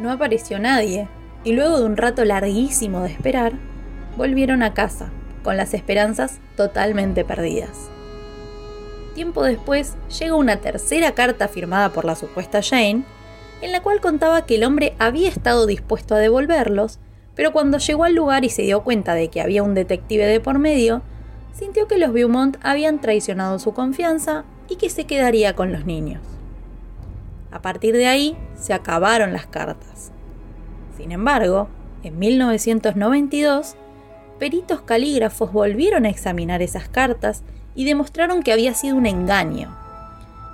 No 0.00 0.10
apareció 0.10 0.58
nadie, 0.58 1.06
y 1.44 1.52
luego 1.52 1.78
de 1.78 1.84
un 1.84 1.96
rato 1.96 2.24
larguísimo 2.24 3.02
de 3.02 3.12
esperar, 3.12 3.52
volvieron 4.16 4.64
a 4.64 4.74
casa, 4.74 5.12
con 5.44 5.56
las 5.56 5.72
esperanzas 5.72 6.40
totalmente 6.56 7.24
perdidas. 7.24 7.92
Tiempo 9.16 9.44
después 9.44 9.94
llega 10.20 10.34
una 10.34 10.58
tercera 10.58 11.12
carta 11.12 11.48
firmada 11.48 11.90
por 11.90 12.04
la 12.04 12.16
supuesta 12.16 12.60
Jane, 12.62 13.02
en 13.62 13.72
la 13.72 13.80
cual 13.80 14.02
contaba 14.02 14.44
que 14.44 14.56
el 14.56 14.64
hombre 14.64 14.94
había 14.98 15.30
estado 15.30 15.64
dispuesto 15.64 16.14
a 16.14 16.18
devolverlos, 16.18 16.98
pero 17.34 17.50
cuando 17.50 17.78
llegó 17.78 18.04
al 18.04 18.14
lugar 18.14 18.44
y 18.44 18.50
se 18.50 18.60
dio 18.60 18.84
cuenta 18.84 19.14
de 19.14 19.28
que 19.28 19.40
había 19.40 19.62
un 19.62 19.72
detective 19.72 20.26
de 20.26 20.38
por 20.38 20.58
medio, 20.58 21.00
sintió 21.54 21.88
que 21.88 21.96
los 21.96 22.12
Beaumont 22.12 22.58
habían 22.60 23.00
traicionado 23.00 23.58
su 23.58 23.72
confianza 23.72 24.44
y 24.68 24.76
que 24.76 24.90
se 24.90 25.06
quedaría 25.06 25.56
con 25.56 25.72
los 25.72 25.86
niños. 25.86 26.20
A 27.50 27.62
partir 27.62 27.96
de 27.96 28.08
ahí 28.08 28.36
se 28.54 28.74
acabaron 28.74 29.32
las 29.32 29.46
cartas. 29.46 30.12
Sin 30.94 31.10
embargo, 31.10 31.68
en 32.02 32.18
1992, 32.18 33.76
peritos 34.38 34.82
calígrafos 34.82 35.54
volvieron 35.54 36.04
a 36.04 36.10
examinar 36.10 36.60
esas 36.60 36.90
cartas 36.90 37.44
y 37.76 37.84
demostraron 37.84 38.42
que 38.42 38.52
había 38.52 38.74
sido 38.74 38.96
un 38.96 39.06
engaño. 39.06 39.76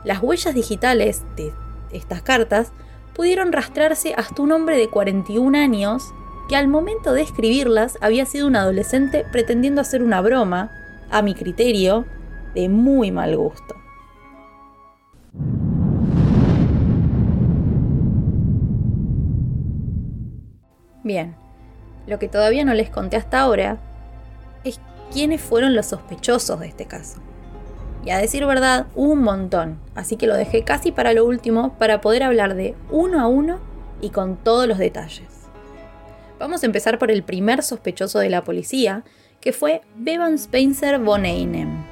Las 0.05 0.23
huellas 0.23 0.55
digitales 0.55 1.23
de 1.37 1.53
estas 1.93 2.21
cartas 2.21 2.73
pudieron 3.15 3.53
rastrarse 3.53 4.15
hasta 4.15 4.43
un 4.43 4.53
hombre 4.53 4.77
de 4.77 4.89
41 4.89 5.57
años 5.57 6.13
que 6.49 6.57
al 6.57 6.69
momento 6.69 7.13
de 7.13 7.23
escribirlas 7.23 7.97
había 8.01 8.27
sido 8.27 8.47
un 8.47 8.57
adolescente 8.57 9.25
pretendiendo 9.31 9.81
hacer 9.81 10.03
una 10.03 10.21
broma, 10.21 10.71
a 11.11 11.23
mi 11.23 11.35
criterio, 11.35 12.05
de 12.55 12.69
muy 12.69 13.11
mal 13.11 13.37
gusto. 13.37 13.77
Bien, 21.05 21.35
lo 22.07 22.19
que 22.19 22.29
todavía 22.29 22.65
no 22.65 22.75
les 22.75 22.91
conté 22.91 23.17
hasta 23.17 23.41
ahora 23.41 23.79
es 24.65 24.81
quiénes 25.13 25.41
fueron 25.41 25.75
los 25.75 25.87
sospechosos 25.87 26.59
de 26.61 26.69
este 26.69 26.87
caso. 26.87 27.21
Y 28.05 28.11
a 28.11 28.19
decir 28.19 28.45
verdad, 28.47 28.87
un 28.95 29.23
montón, 29.23 29.79
así 29.95 30.17
que 30.17 30.27
lo 30.27 30.35
dejé 30.35 30.65
casi 30.65 30.91
para 30.91 31.13
lo 31.13 31.25
último 31.25 31.75
para 31.79 32.01
poder 32.01 32.25
hablar 32.25 32.55
de 32.55 32.75
uno 32.91 33.21
a 33.21 33.29
uno 33.29 33.61
y 34.01 34.11
con 34.11 34.37
todos 34.37 34.67
los 34.67 34.79
detalles. 34.79 35.29
Vamos 36.41 36.63
a 36.63 36.67
empezar 36.67 36.99
por 36.99 37.13
el 37.13 37.23
primer 37.23 37.63
sospechoso 37.63 38.19
de 38.19 38.29
la 38.29 38.43
policía, 38.43 39.05
que 39.41 39.53
fue 39.53 39.83
Bevan 39.97 40.35
Spencer 40.35 40.99
von 40.99 41.25
Einem. 41.25 41.85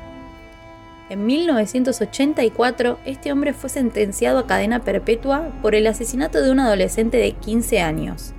En 1.11 1.27
1984, 1.27 2.99
este 3.05 3.33
hombre 3.33 3.53
fue 3.53 3.71
sentenciado 3.71 4.41
a 4.41 4.47
cadena 4.47 4.83
perpetua 4.83 5.49
por 5.63 5.75
el 5.77 5.87
asesinato 5.87 6.41
de 6.41 6.51
un 6.51 6.61
adolescente 6.61 7.19
de 7.19 7.33
15 7.33 7.81
años, 7.81 8.33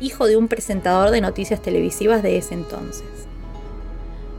hijo 0.00 0.26
de 0.26 0.36
un 0.36 0.48
presentador 0.48 1.10
de 1.10 1.20
noticias 1.22 1.62
televisivas 1.62 2.22
de 2.22 2.36
ese 2.38 2.54
entonces 2.54 3.23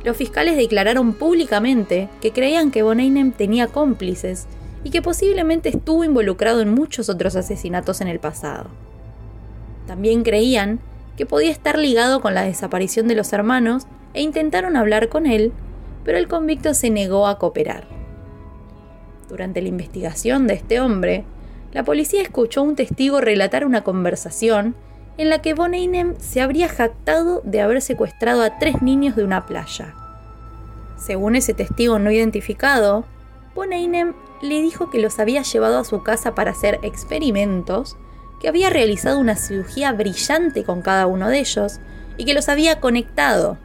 los 0.06 0.16
fiscales 0.16 0.56
declararon 0.56 1.14
públicamente 1.14 2.10
que 2.22 2.32
creían 2.32 2.70
que 2.70 2.84
Bonainem 2.84 3.32
tenía 3.32 3.68
cómplices 3.68 4.46
y 4.84 4.92
que 4.92 5.02
posiblemente 5.02 5.70
estuvo 5.70 6.04
involucrado 6.04 6.62
en 6.62 6.70
muchos 6.70 7.10
otros 7.10 7.36
asesinatos 7.36 8.02
en 8.02 8.08
el 8.08 8.20
pasado. 8.20 8.68
También 9.88 10.22
creían 10.22 10.80
que 11.18 11.26
podía 11.26 11.50
estar 11.50 11.80
ligado 11.80 12.22
con 12.22 12.36
la 12.36 12.44
desaparición 12.44 13.08
de 13.08 13.16
los 13.16 13.34
hermanos 13.34 13.88
e 14.14 14.22
intentaron 14.22 14.78
hablar 14.78 15.10
con 15.10 15.26
él, 15.26 15.52
pero 16.04 16.20
el 16.20 16.28
convicto 16.28 16.76
se 16.76 16.92
negó 16.92 17.26
a 17.26 17.40
cooperar. 17.40 17.88
Durante 19.28 19.60
la 19.60 19.70
investigación 19.70 20.46
de 20.46 20.54
este 20.54 20.80
hombre, 20.80 21.26
la 21.74 21.84
policía 21.84 22.22
escuchó 22.22 22.60
a 22.60 22.64
un 22.64 22.76
testigo 22.76 23.22
relatar 23.22 23.66
una 23.66 23.84
conversación 23.84 24.76
en 25.18 25.30
la 25.30 25.42
que 25.42 25.54
Von 25.54 25.74
se 26.20 26.42
habría 26.42 26.68
jactado 26.68 27.42
de 27.46 27.62
haber 27.62 27.82
secuestrado 27.82 28.44
a 28.44 28.58
tres 28.60 28.82
niños 28.82 29.16
de 29.16 29.24
una 29.24 29.46
playa. 29.46 29.94
Según 30.98 31.36
ese 31.36 31.54
testigo 31.54 32.00
no 32.00 32.12
identificado, 32.12 33.06
Von 33.54 33.70
le 33.70 34.62
dijo 34.62 34.90
que 34.90 35.00
los 35.00 35.20
había 35.20 35.42
llevado 35.44 35.80
a 35.80 35.86
su 35.86 36.04
casa 36.04 36.36
para 36.36 36.52
hacer 36.52 36.80
experimentos, 36.84 37.98
que 38.42 38.50
había 38.50 38.70
realizado 38.70 39.20
una 39.20 39.36
cirugía 39.36 39.94
brillante 39.94 40.64
con 40.64 40.82
cada 40.82 41.08
uno 41.08 41.30
de 41.30 41.40
ellos 41.40 41.80
y 42.18 42.26
que 42.26 42.34
los 42.34 42.50
había 42.50 42.82
conectado. 42.82 43.58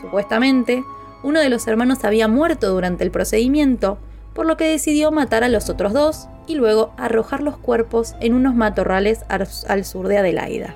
Supuestamente, 0.00 0.82
uno 1.22 1.40
de 1.40 1.50
los 1.50 1.66
hermanos 1.66 2.04
había 2.04 2.26
muerto 2.26 2.70
durante 2.70 3.04
el 3.04 3.10
procedimiento, 3.10 3.98
por 4.34 4.46
lo 4.46 4.56
que 4.56 4.64
decidió 4.64 5.12
matar 5.12 5.44
a 5.44 5.48
los 5.48 5.68
otros 5.68 5.92
dos 5.92 6.28
y 6.46 6.54
luego 6.54 6.92
arrojar 6.96 7.42
los 7.42 7.56
cuerpos 7.56 8.14
en 8.20 8.34
unos 8.34 8.54
matorrales 8.54 9.20
al 9.28 9.84
sur 9.84 10.08
de 10.08 10.18
Adelaida. 10.18 10.74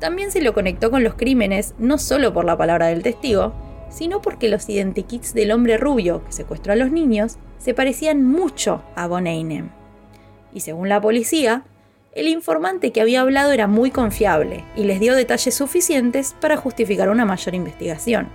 También 0.00 0.30
se 0.30 0.42
lo 0.42 0.52
conectó 0.52 0.90
con 0.90 1.02
los 1.02 1.14
crímenes 1.14 1.74
no 1.78 1.98
solo 1.98 2.34
por 2.34 2.44
la 2.44 2.58
palabra 2.58 2.88
del 2.88 3.02
testigo, 3.02 3.54
sino 3.88 4.20
porque 4.20 4.48
los 4.48 4.68
identikits 4.68 5.34
del 5.34 5.52
hombre 5.52 5.78
rubio 5.78 6.24
que 6.24 6.32
secuestró 6.32 6.72
a 6.72 6.76
los 6.76 6.90
niños 6.90 7.38
se 7.58 7.74
parecían 7.74 8.24
mucho 8.24 8.82
a 8.96 9.06
Von. 9.06 9.26
Y 9.26 10.60
según 10.60 10.88
la 10.88 11.00
policía, 11.00 11.64
el 12.12 12.28
informante 12.28 12.92
que 12.92 13.00
había 13.00 13.22
hablado 13.22 13.52
era 13.52 13.66
muy 13.66 13.90
confiable 13.90 14.64
y 14.76 14.84
les 14.84 15.00
dio 15.00 15.14
detalles 15.14 15.54
suficientes 15.54 16.34
para 16.40 16.56
justificar 16.56 17.08
una 17.08 17.24
mayor 17.24 17.54
investigación. 17.54 18.28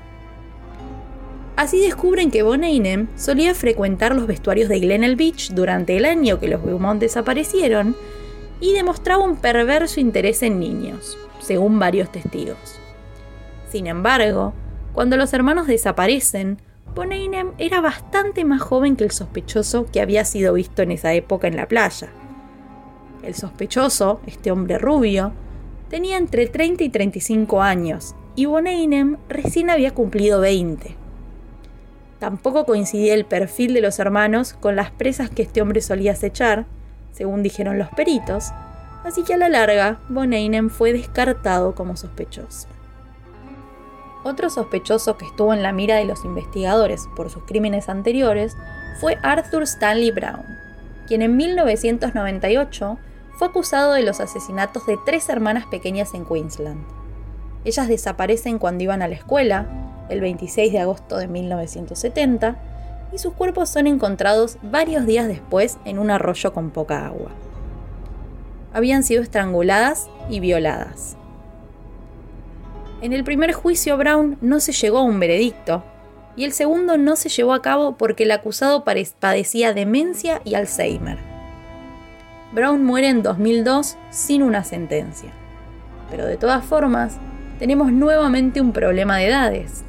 Así 1.59 1.81
descubren 1.81 2.31
que 2.31 2.41
Bonainem 2.41 3.09
solía 3.17 3.53
frecuentar 3.53 4.15
los 4.15 4.27
vestuarios 4.27 4.69
de 4.69 4.79
Glenelg 4.79 5.17
Beach 5.17 5.51
durante 5.51 5.97
el 5.97 6.05
año 6.05 6.39
que 6.39 6.47
los 6.47 6.63
Beaumont 6.63 7.01
desaparecieron 7.01 7.97
y 8.61 8.71
demostraba 8.71 9.25
un 9.25 9.35
perverso 9.35 9.99
interés 9.99 10.41
en 10.41 10.57
niños, 10.57 11.17
según 11.41 11.77
varios 11.77 12.13
testigos. 12.13 12.79
Sin 13.69 13.87
embargo, 13.87 14.53
cuando 14.93 15.17
los 15.17 15.33
hermanos 15.33 15.67
desaparecen, 15.67 16.61
Bonainem 16.95 17.51
era 17.57 17.81
bastante 17.81 18.45
más 18.45 18.61
joven 18.61 18.95
que 18.95 19.03
el 19.03 19.11
sospechoso 19.11 19.85
que 19.91 19.99
había 19.99 20.23
sido 20.23 20.53
visto 20.53 20.81
en 20.81 20.91
esa 20.91 21.13
época 21.13 21.49
en 21.49 21.57
la 21.57 21.67
playa. 21.67 22.07
El 23.21 23.35
sospechoso, 23.35 24.21
este 24.27 24.49
hombre 24.51 24.77
rubio, 24.77 25.33
tenía 25.89 26.17
entre 26.19 26.47
30 26.47 26.85
y 26.85 26.89
35 26.89 27.61
años 27.61 28.15
y 28.37 28.45
Bonainem 28.45 29.17
recién 29.27 29.69
había 29.69 29.93
cumplido 29.93 30.39
20. 30.39 30.98
Tampoco 32.19 32.65
coincidía 32.65 33.13
el 33.13 33.25
perfil 33.25 33.73
de 33.73 33.81
los 33.81 33.97
hermanos 33.97 34.53
con 34.53 34.75
las 34.75 34.91
presas 34.91 35.29
que 35.29 35.41
este 35.41 35.61
hombre 35.61 35.81
solía 35.81 36.11
acechar, 36.11 36.65
según 37.13 37.43
dijeron 37.43 37.77
los 37.77 37.89
peritos, 37.89 38.51
así 39.05 39.23
que 39.23 39.33
a 39.33 39.37
la 39.37 39.47
larga, 39.47 39.99
Bonainem 40.09 40.69
fue 40.69 40.91
descartado 40.91 41.73
como 41.75 41.95
sospechoso. 41.95 42.67
Otro 44.25 44.49
sospechoso 44.49 45.17
que 45.17 45.25
estuvo 45.25 45.53
en 45.53 45.63
la 45.63 45.71
mira 45.71 45.95
de 45.95 46.03
los 46.03 46.25
investigadores 46.25 47.07
por 47.15 47.29
sus 47.29 47.43
crímenes 47.45 47.87
anteriores 47.87 48.57
fue 48.99 49.17
Arthur 49.23 49.63
Stanley 49.63 50.11
Brown, 50.11 50.43
quien 51.07 51.21
en 51.21 51.37
1998 51.37 52.99
fue 53.37 53.47
acusado 53.47 53.93
de 53.93 54.03
los 54.03 54.19
asesinatos 54.19 54.85
de 54.85 54.99
tres 55.05 55.29
hermanas 55.29 55.65
pequeñas 55.67 56.13
en 56.13 56.25
Queensland. 56.25 56.85
Ellas 57.63 57.87
desaparecen 57.87 58.59
cuando 58.59 58.83
iban 58.83 59.01
a 59.01 59.07
la 59.07 59.15
escuela 59.15 59.88
el 60.09 60.21
26 60.21 60.71
de 60.73 60.79
agosto 60.79 61.17
de 61.17 61.27
1970, 61.27 62.57
y 63.11 63.17
sus 63.17 63.33
cuerpos 63.33 63.69
son 63.69 63.87
encontrados 63.87 64.57
varios 64.61 65.05
días 65.05 65.27
después 65.27 65.77
en 65.85 65.99
un 65.99 66.11
arroyo 66.11 66.53
con 66.53 66.69
poca 66.69 67.05
agua. 67.05 67.31
Habían 68.73 69.03
sido 69.03 69.23
estranguladas 69.23 70.09
y 70.29 70.39
violadas. 70.39 71.17
En 73.01 73.13
el 73.13 73.23
primer 73.23 73.53
juicio 73.53 73.97
Brown 73.97 74.37
no 74.41 74.59
se 74.59 74.73
llegó 74.73 74.99
a 74.99 75.03
un 75.03 75.19
veredicto, 75.19 75.83
y 76.35 76.45
el 76.45 76.53
segundo 76.53 76.97
no 76.97 77.15
se 77.15 77.29
llevó 77.29 77.53
a 77.53 77.61
cabo 77.61 77.97
porque 77.97 78.23
el 78.23 78.31
acusado 78.31 78.83
padecía 78.83 79.73
demencia 79.73 80.41
y 80.45 80.55
Alzheimer. 80.55 81.17
Brown 82.51 82.83
muere 82.83 83.09
en 83.09 83.23
2002 83.23 83.97
sin 84.09 84.43
una 84.43 84.63
sentencia. 84.63 85.31
Pero 86.09 86.25
de 86.25 86.37
todas 86.37 86.65
formas, 86.65 87.17
tenemos 87.59 87.91
nuevamente 87.91 88.61
un 88.61 88.71
problema 88.71 89.17
de 89.17 89.27
edades. 89.27 89.83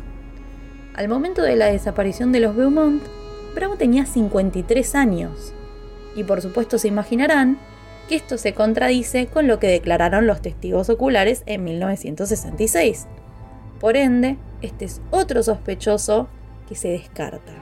Al 1.01 1.09
momento 1.09 1.41
de 1.41 1.57
la 1.57 1.73
desaparición 1.73 2.31
de 2.31 2.41
los 2.41 2.55
Beaumont, 2.55 3.03
Brown 3.55 3.79
tenía 3.79 4.05
53 4.05 4.95
años. 4.95 5.55
Y 6.15 6.25
por 6.25 6.43
supuesto 6.43 6.77
se 6.77 6.89
imaginarán 6.89 7.57
que 8.07 8.17
esto 8.17 8.37
se 8.37 8.53
contradice 8.53 9.27
con 9.27 9.47
lo 9.47 9.59
que 9.59 9.69
declararon 9.69 10.27
los 10.27 10.43
testigos 10.43 10.91
oculares 10.91 11.43
en 11.47 11.65
1966. 11.65 13.07
Por 13.81 13.97
ende, 13.97 14.37
este 14.61 14.85
es 14.85 15.01
otro 15.11 15.43
sospechoso 15.43 16.29
que 16.69 16.75
se 16.75 16.89
descarta. 16.89 17.55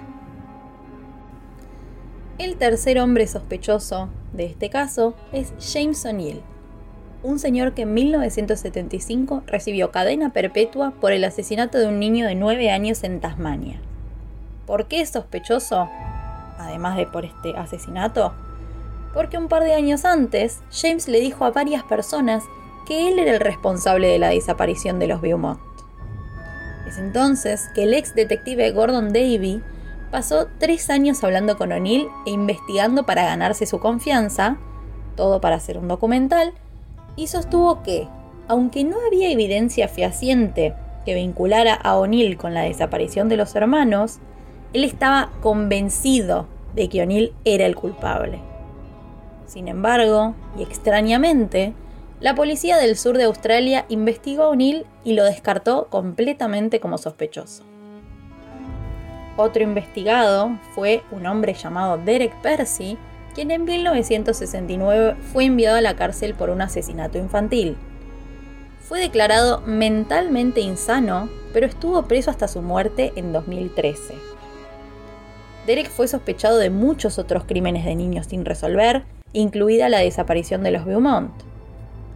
El 2.38 2.56
tercer 2.56 2.98
hombre 2.98 3.28
sospechoso 3.28 4.08
de 4.32 4.46
este 4.46 4.68
caso 4.68 5.14
es 5.30 5.52
James 5.60 6.04
O'Neill, 6.04 6.42
un 7.22 7.38
señor 7.38 7.74
que 7.74 7.82
en 7.82 7.94
1975 7.94 9.42
recibió 9.46 9.90
cadena 9.90 10.32
perpetua 10.32 10.92
por 11.00 11.12
el 11.12 11.24
asesinato 11.24 11.78
de 11.78 11.86
un 11.86 11.98
niño 11.98 12.26
de 12.26 12.34
9 12.34 12.70
años 12.70 13.02
en 13.02 13.20
Tasmania. 13.20 13.80
¿Por 14.66 14.86
qué 14.86 15.00
es 15.00 15.10
sospechoso? 15.10 15.88
Además 16.58 16.96
de 16.96 17.06
por 17.06 17.24
este 17.24 17.56
asesinato. 17.56 18.34
Porque 19.14 19.38
un 19.38 19.48
par 19.48 19.64
de 19.64 19.74
años 19.74 20.04
antes, 20.04 20.60
James 20.70 21.08
le 21.08 21.20
dijo 21.20 21.44
a 21.44 21.50
varias 21.50 21.82
personas 21.82 22.44
que 22.86 23.08
él 23.08 23.18
era 23.18 23.32
el 23.32 23.40
responsable 23.40 24.08
de 24.08 24.18
la 24.18 24.28
desaparición 24.28 24.98
de 24.98 25.08
los 25.08 25.20
Beaumont. 25.20 25.60
Es 26.86 26.98
entonces 26.98 27.68
que 27.74 27.84
el 27.84 27.94
ex 27.94 28.14
detective 28.14 28.70
Gordon 28.70 29.12
Davy 29.12 29.62
pasó 30.10 30.48
tres 30.58 30.88
años 30.88 31.22
hablando 31.22 31.58
con 31.58 31.72
O'Neill 31.72 32.08
e 32.26 32.30
investigando 32.30 33.04
para 33.04 33.24
ganarse 33.24 33.66
su 33.66 33.78
confianza, 33.78 34.56
todo 35.16 35.40
para 35.40 35.56
hacer 35.56 35.76
un 35.78 35.88
documental, 35.88 36.54
y 37.18 37.26
sostuvo 37.26 37.82
que, 37.82 38.06
aunque 38.46 38.84
no 38.84 38.96
había 39.04 39.30
evidencia 39.30 39.88
fehaciente 39.88 40.74
que 41.04 41.14
vinculara 41.14 41.74
a 41.74 41.96
O'Neill 41.96 42.38
con 42.38 42.54
la 42.54 42.62
desaparición 42.62 43.28
de 43.28 43.36
los 43.36 43.56
hermanos, 43.56 44.20
él 44.72 44.84
estaba 44.84 45.32
convencido 45.42 46.46
de 46.76 46.88
que 46.88 47.02
O'Neill 47.02 47.34
era 47.44 47.66
el 47.66 47.74
culpable. 47.74 48.38
Sin 49.46 49.66
embargo, 49.66 50.36
y 50.56 50.62
extrañamente, 50.62 51.74
la 52.20 52.36
policía 52.36 52.76
del 52.76 52.96
sur 52.96 53.18
de 53.18 53.24
Australia 53.24 53.84
investigó 53.88 54.44
a 54.44 54.48
O'Neill 54.50 54.86
y 55.02 55.14
lo 55.14 55.24
descartó 55.24 55.88
completamente 55.88 56.78
como 56.78 56.98
sospechoso. 56.98 57.64
Otro 59.36 59.64
investigado 59.64 60.56
fue 60.72 61.02
un 61.10 61.26
hombre 61.26 61.54
llamado 61.54 61.98
Derek 61.98 62.34
Percy, 62.42 62.96
quien 63.38 63.52
en 63.52 63.66
1969 63.66 65.14
fue 65.32 65.44
enviado 65.44 65.76
a 65.76 65.80
la 65.80 65.94
cárcel 65.94 66.34
por 66.34 66.50
un 66.50 66.60
asesinato 66.60 67.18
infantil. 67.18 67.76
Fue 68.80 68.98
declarado 68.98 69.60
mentalmente 69.60 70.60
insano, 70.60 71.28
pero 71.52 71.66
estuvo 71.66 72.02
preso 72.08 72.32
hasta 72.32 72.48
su 72.48 72.62
muerte 72.62 73.12
en 73.14 73.32
2013. 73.32 74.14
Derek 75.68 75.88
fue 75.88 76.08
sospechado 76.08 76.58
de 76.58 76.70
muchos 76.70 77.20
otros 77.20 77.44
crímenes 77.44 77.84
de 77.84 77.94
niños 77.94 78.26
sin 78.26 78.44
resolver, 78.44 79.04
incluida 79.32 79.88
la 79.88 80.00
desaparición 80.00 80.64
de 80.64 80.72
los 80.72 80.84
Beaumont. 80.84 81.30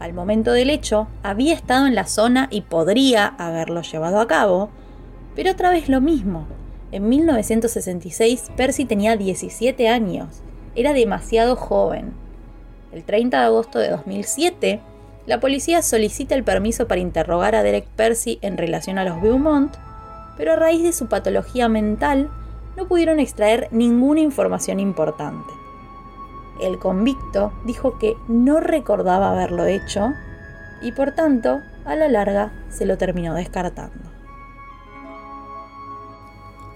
al 0.01 0.15
momento 0.15 0.51
del 0.51 0.71
hecho, 0.71 1.07
había 1.23 1.55
estado 1.55 1.87
en 1.87 1.95
la 1.95 2.09
zona 2.09 2.49
y 2.51 2.63
podría 2.63 3.29
haberlo 3.39 3.83
llevado 3.83 4.19
a 4.19 4.27
cabo, 4.27 4.71
pero 5.37 5.53
otra 5.53 5.71
vez 5.71 5.89
lo 5.89 6.01
mismo. 6.01 6.49
En 6.91 7.09
1966, 7.09 8.51
Percy 8.57 8.87
tenía 8.87 9.17
17 9.17 9.89
años. 9.89 10.43
Era 10.75 10.95
demasiado 10.95 11.57
joven. 11.57 12.15
El 12.93 13.05
30 13.05 13.39
de 13.39 13.45
agosto 13.45 13.79
de 13.79 13.91
2007, 13.91 14.81
la 15.27 15.39
policía 15.39 15.83
solicita 15.83 16.35
el 16.35 16.45
permiso 16.45 16.89
para 16.89 17.01
interrogar 17.01 17.55
a 17.55 17.63
Derek 17.63 17.87
Percy 17.89 18.39
en 18.43 18.57
relación 18.57 18.99
a 18.99 19.05
los 19.05 19.21
Beaumont, 19.21 19.75
pero 20.37 20.53
a 20.53 20.57
raíz 20.57 20.83
de 20.83 20.93
su 20.93 21.09
patología 21.09 21.69
mental 21.69 22.31
no 22.77 22.89
pudieron 22.89 23.21
extraer 23.21 23.69
ninguna 23.71 24.21
información 24.21 24.81
importante. 24.81 25.53
El 26.61 26.79
convicto 26.79 27.53
dijo 27.67 27.99
que 27.99 28.17
no 28.29 28.61
recordaba 28.61 29.31
haberlo 29.31 29.67
hecho 29.67 30.13
y 30.81 30.93
por 30.93 31.13
tanto, 31.13 31.61
a 31.85 31.97
la 31.97 32.09
larga, 32.09 32.51
se 32.71 32.87
lo 32.87 32.97
terminó 32.97 33.35
descartando. 33.35 34.12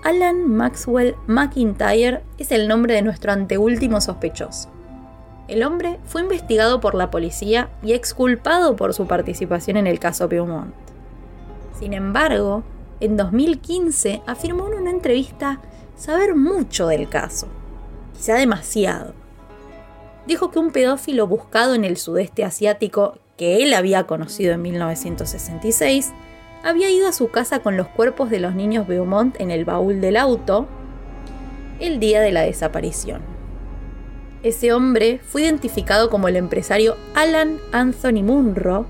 Alan 0.02 0.48
Maxwell 0.48 1.16
McIntyre 1.26 2.22
es 2.38 2.52
el 2.52 2.68
nombre 2.68 2.94
de 2.94 3.02
nuestro 3.02 3.32
anteúltimo 3.32 4.00
sospechoso. 4.00 4.68
El 5.48 5.62
hombre 5.62 5.98
fue 6.04 6.22
investigado 6.22 6.80
por 6.80 6.94
la 6.94 7.10
policía 7.10 7.70
y 7.82 7.92
exculpado 7.92 8.76
por 8.76 8.94
su 8.94 9.06
participación 9.06 9.76
en 9.76 9.86
el 9.86 9.98
caso 9.98 10.28
Beaumont. 10.28 10.74
Sin 11.78 11.92
embargo, 11.92 12.62
en 13.00 13.16
2015 13.16 14.22
afirmó 14.26 14.68
en 14.68 14.74
una 14.74 14.90
entrevista 14.90 15.60
saber 15.96 16.34
mucho 16.34 16.88
del 16.88 17.08
caso, 17.08 17.48
quizá 18.14 18.34
demasiado. 18.34 19.14
Dijo 20.26 20.50
que 20.50 20.58
un 20.58 20.72
pedófilo 20.72 21.26
buscado 21.26 21.74
en 21.74 21.84
el 21.84 21.96
sudeste 21.96 22.44
asiático 22.44 23.18
que 23.36 23.62
él 23.62 23.74
había 23.74 24.06
conocido 24.06 24.54
en 24.54 24.62
1966 24.62 26.12
había 26.66 26.90
ido 26.90 27.06
a 27.06 27.12
su 27.12 27.28
casa 27.28 27.60
con 27.60 27.76
los 27.76 27.86
cuerpos 27.86 28.28
de 28.28 28.40
los 28.40 28.56
niños 28.56 28.88
Beaumont 28.88 29.40
en 29.40 29.52
el 29.52 29.64
baúl 29.64 30.00
del 30.00 30.16
auto 30.16 30.66
el 31.78 32.00
día 32.00 32.20
de 32.20 32.32
la 32.32 32.40
desaparición. 32.40 33.22
Ese 34.42 34.72
hombre 34.72 35.20
fue 35.22 35.42
identificado 35.42 36.10
como 36.10 36.26
el 36.26 36.34
empresario 36.34 36.96
Alan 37.14 37.60
Anthony 37.70 38.24
Munro, 38.24 38.86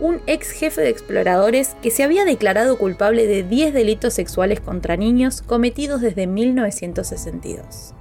un 0.00 0.20
ex 0.26 0.50
jefe 0.50 0.80
de 0.80 0.88
exploradores 0.88 1.76
que 1.80 1.92
se 1.92 2.02
había 2.02 2.24
declarado 2.24 2.76
culpable 2.76 3.28
de 3.28 3.44
10 3.44 3.72
delitos 3.72 4.14
sexuales 4.14 4.60
contra 4.60 4.96
niños 4.96 5.42
cometidos 5.42 6.00
desde 6.00 6.26
1962. 6.26 7.94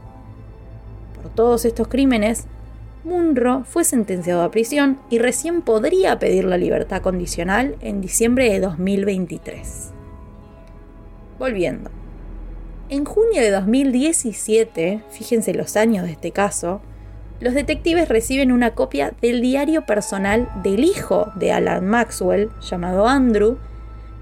Por 1.21 1.31
todos 1.36 1.65
estos 1.65 1.88
crímenes, 1.88 2.47
Munro 3.03 3.63
fue 3.65 3.83
sentenciado 3.83 4.43
a 4.43 4.51
prisión 4.51 4.99
y 5.09 5.17
recién 5.17 5.63
podría 5.63 6.19
pedir 6.19 6.45
la 6.45 6.57
libertad 6.57 7.01
condicional 7.01 7.75
en 7.81 7.99
diciembre 7.99 8.51
de 8.51 8.59
2023. 8.59 9.89
Volviendo. 11.39 11.89
En 12.89 13.05
junio 13.05 13.41
de 13.41 13.49
2017, 13.49 15.03
fíjense 15.09 15.55
los 15.55 15.77
años 15.77 16.05
de 16.05 16.11
este 16.11 16.31
caso, 16.31 16.81
los 17.39 17.55
detectives 17.55 18.07
reciben 18.07 18.51
una 18.51 18.75
copia 18.75 19.13
del 19.19 19.41
diario 19.41 19.87
personal 19.87 20.47
del 20.61 20.83
hijo 20.83 21.31
de 21.33 21.51
Alan 21.51 21.87
Maxwell, 21.87 22.51
llamado 22.61 23.07
Andrew, 23.07 23.57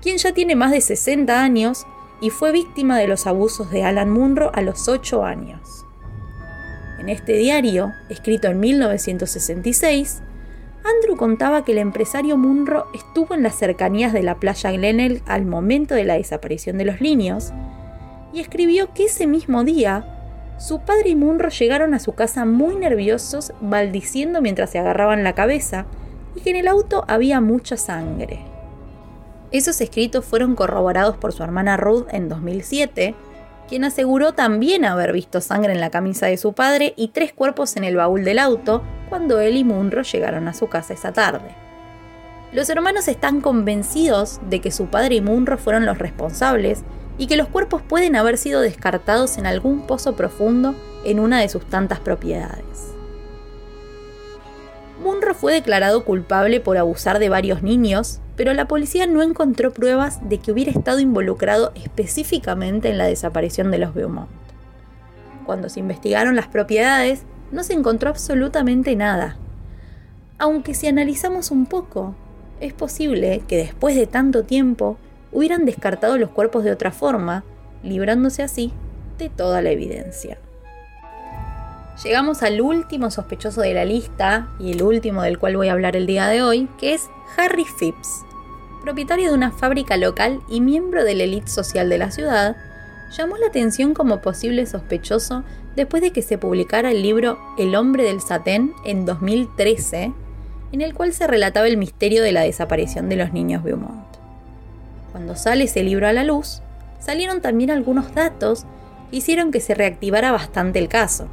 quien 0.01 0.17
ya 0.19 0.31
tiene 0.31 0.55
más 0.55 0.71
de 0.71 0.79
60 0.79 1.41
años 1.41 1.85
y 2.21 2.29
fue 2.29 2.53
víctima 2.53 2.97
de 2.97 3.07
los 3.07 3.27
abusos 3.27 3.71
de 3.71 3.83
Alan 3.83 4.09
Munro 4.09 4.51
a 4.53 4.61
los 4.61 4.87
8 4.87 5.25
años. 5.25 5.85
En 7.09 7.15
este 7.15 7.33
diario, 7.33 7.95
escrito 8.07 8.49
en 8.49 8.59
1966, 8.59 10.21
Andrew 10.83 11.17
contaba 11.17 11.65
que 11.65 11.71
el 11.71 11.79
empresario 11.79 12.37
Munro 12.37 12.85
estuvo 12.93 13.33
en 13.33 13.41
las 13.41 13.57
cercanías 13.57 14.13
de 14.13 14.21
la 14.21 14.35
playa 14.35 14.71
Glenelg 14.71 15.23
al 15.25 15.47
momento 15.47 15.95
de 15.95 16.03
la 16.03 16.13
desaparición 16.13 16.77
de 16.77 16.85
los 16.85 17.01
niños 17.01 17.51
y 18.31 18.41
escribió 18.41 18.93
que 18.93 19.05
ese 19.05 19.25
mismo 19.25 19.63
día 19.63 20.05
su 20.59 20.81
padre 20.81 21.09
y 21.09 21.15
Munro 21.15 21.49
llegaron 21.49 21.95
a 21.95 21.99
su 21.99 22.13
casa 22.13 22.45
muy 22.45 22.75
nerviosos, 22.75 23.53
maldiciendo 23.59 24.39
mientras 24.39 24.69
se 24.69 24.77
agarraban 24.77 25.23
la 25.23 25.33
cabeza, 25.33 25.87
y 26.35 26.41
que 26.41 26.51
en 26.51 26.57
el 26.57 26.67
auto 26.67 27.05
había 27.07 27.41
mucha 27.41 27.75
sangre. 27.75 28.41
Esos 29.49 29.81
escritos 29.81 30.25
fueron 30.25 30.53
corroborados 30.53 31.17
por 31.17 31.33
su 31.33 31.41
hermana 31.41 31.75
Ruth 31.75 32.05
en 32.11 32.29
2007, 32.29 33.15
quien 33.69 33.84
aseguró 33.84 34.34
también 34.34 34.84
haber 34.84 35.13
visto 35.13 35.41
sangre 35.41 35.73
en 35.73 35.79
la 35.79 35.91
camisa 35.91 36.25
de 36.25 36.38
su 36.38 36.53
padre 36.53 36.93
y 36.97 37.10
tres 37.10 37.32
cuerpos 37.32 37.77
en 37.77 37.84
el 37.84 37.95
baúl 37.95 38.23
del 38.23 38.39
auto 38.39 38.82
cuando 39.10 39.39
él 39.39 39.58
y 39.58 39.63
Munro 39.63 40.01
llegaron 40.01 40.47
a 40.47 40.55
su 40.55 40.67
casa 40.67 40.95
esa 40.95 41.13
tarde. 41.13 41.55
Los 42.51 42.67
hermanos 42.71 43.08
están 43.08 43.41
convencidos 43.41 44.39
de 44.49 44.60
que 44.60 44.71
su 44.71 44.88
padre 44.88 45.15
y 45.15 45.21
Munro 45.21 45.60
fueron 45.60 45.86
los 45.86 45.99
responsables 45.99 46.84
y 47.19 47.27
que 47.27 47.38
los 47.38 47.47
cuerpos 47.47 47.84
pueden 47.84 48.15
haber 48.15 48.39
sido 48.39 48.62
descartados 48.62 49.38
en 49.38 49.45
algún 49.45 49.86
pozo 49.86 50.15
profundo 50.15 50.73
en 51.05 51.19
una 51.19 51.39
de 51.39 51.49
sus 51.49 51.63
tantas 51.65 51.99
propiedades. 51.99 52.88
Munro 55.01 55.33
fue 55.33 55.53
declarado 55.53 56.03
culpable 56.03 56.59
por 56.59 56.77
abusar 56.77 57.19
de 57.19 57.29
varios 57.29 57.63
niños, 57.63 58.19
pero 58.35 58.53
la 58.53 58.67
policía 58.67 59.07
no 59.07 59.21
encontró 59.21 59.71
pruebas 59.71 60.27
de 60.27 60.39
que 60.39 60.51
hubiera 60.51 60.71
estado 60.71 60.99
involucrado 60.99 61.71
específicamente 61.75 62.89
en 62.89 62.97
la 62.97 63.05
desaparición 63.05 63.71
de 63.71 63.77
los 63.77 63.93
Beaumont. 63.93 64.29
Cuando 65.45 65.69
se 65.69 65.79
investigaron 65.79 66.35
las 66.35 66.47
propiedades, 66.47 67.23
no 67.51 67.63
se 67.63 67.73
encontró 67.73 68.09
absolutamente 68.09 68.95
nada. 68.95 69.38
Aunque 70.38 70.73
si 70.73 70.88
analizamos 70.88 71.49
un 71.49 71.65
poco, 71.65 72.13
es 72.59 72.73
posible 72.73 73.41
que 73.47 73.57
después 73.57 73.95
de 73.95 74.05
tanto 74.05 74.43
tiempo 74.43 74.97
hubieran 75.31 75.65
descartado 75.65 76.17
los 76.17 76.29
cuerpos 76.29 76.65
de 76.65 76.71
otra 76.71 76.91
forma, 76.91 77.45
librándose 77.83 78.43
así 78.43 78.73
de 79.17 79.29
toda 79.29 79.62
la 79.62 79.71
evidencia. 79.71 80.39
Llegamos 82.03 82.43
al 82.43 82.62
último 82.62 83.12
sospechoso 83.12 83.59
de 83.59 83.73
la 83.73 83.83
lista 83.83 84.47
y 84.57 84.71
el 84.71 84.83
último 84.83 85.21
del 85.21 85.38
cual 85.38 85.57
voy 85.57 85.67
a 85.67 85.73
hablar 85.73 85.97
el 85.97 86.07
día 86.07 86.27
de 86.27 86.41
hoy, 86.41 86.69
que 86.77 86.93
es 86.93 87.09
Harry 87.35 87.65
Phipps, 87.65 88.23
propietario 88.81 89.27
de 89.27 89.35
una 89.35 89.51
fábrica 89.51 89.97
local 89.97 90.39
y 90.47 90.62
miembro 90.62 91.03
de 91.03 91.15
la 91.15 91.23
élite 91.23 91.49
social 91.49 91.89
de 91.89 91.97
la 91.97 92.09
ciudad, 92.12 92.55
llamó 93.12 93.35
la 93.38 93.47
atención 93.47 93.93
como 93.93 94.21
posible 94.21 94.65
sospechoso 94.65 95.43
después 95.75 96.01
de 96.01 96.12
que 96.12 96.21
se 96.21 96.38
publicara 96.38 96.91
el 96.91 97.01
libro 97.01 97.38
El 97.57 97.75
hombre 97.75 98.03
del 98.03 98.21
satén 98.21 98.71
en 98.85 99.05
2013, 99.05 100.13
en 100.71 100.81
el 100.81 100.93
cual 100.93 101.12
se 101.12 101.27
relataba 101.27 101.67
el 101.67 101.75
misterio 101.75 102.23
de 102.23 102.31
la 102.31 102.41
desaparición 102.41 103.09
de 103.09 103.17
los 103.17 103.33
niños 103.33 103.62
Beaumont. 103.62 104.07
Cuando 105.12 105.35
sale 105.35 105.65
ese 105.65 105.83
libro 105.83 106.07
a 106.07 106.13
la 106.13 106.23
luz, 106.23 106.62
salieron 106.99 107.41
también 107.41 107.71
algunos 107.71 108.15
datos 108.15 108.65
que 109.12 109.17
hicieron 109.17 109.51
que 109.51 109.59
se 109.59 109.75
reactivara 109.75 110.31
bastante 110.31 110.79
el 110.79 110.88
caso. 110.88 111.27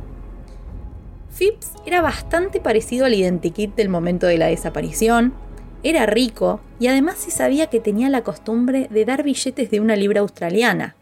Phipps 1.37 1.73
era 1.85 2.01
bastante 2.01 2.61
parecido 2.61 3.05
al 3.05 3.15
identikit 3.15 3.75
del 3.75 3.89
momento 3.89 4.27
de 4.27 4.39
la 4.39 4.47
desaparición, 4.47 5.35
era 5.83 6.07
rico 6.07 6.61
y 6.81 6.87
además 6.87 7.19
se 7.19 7.31
sabía 7.31 7.69
que 7.69 7.81
tenía 7.81 8.09
la 8.09 8.23
costumbre 8.23 8.89
de 8.91 9.05
dar 9.05 9.23
billetes 9.23 9.71
de 9.71 9.81
una 9.81 9.97
libra 9.97 10.21
australiana, 10.21 10.97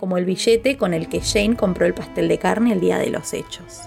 como 0.00 0.16
el 0.16 0.24
billete 0.24 0.76
con 0.76 0.94
el 0.94 1.08
que 1.08 1.20
Jane 1.20 1.56
compró 1.56 1.86
el 1.86 1.94
pastel 1.94 2.28
de 2.28 2.38
carne 2.38 2.72
el 2.72 2.80
día 2.80 2.98
de 2.98 3.10
los 3.10 3.32
hechos. 3.34 3.82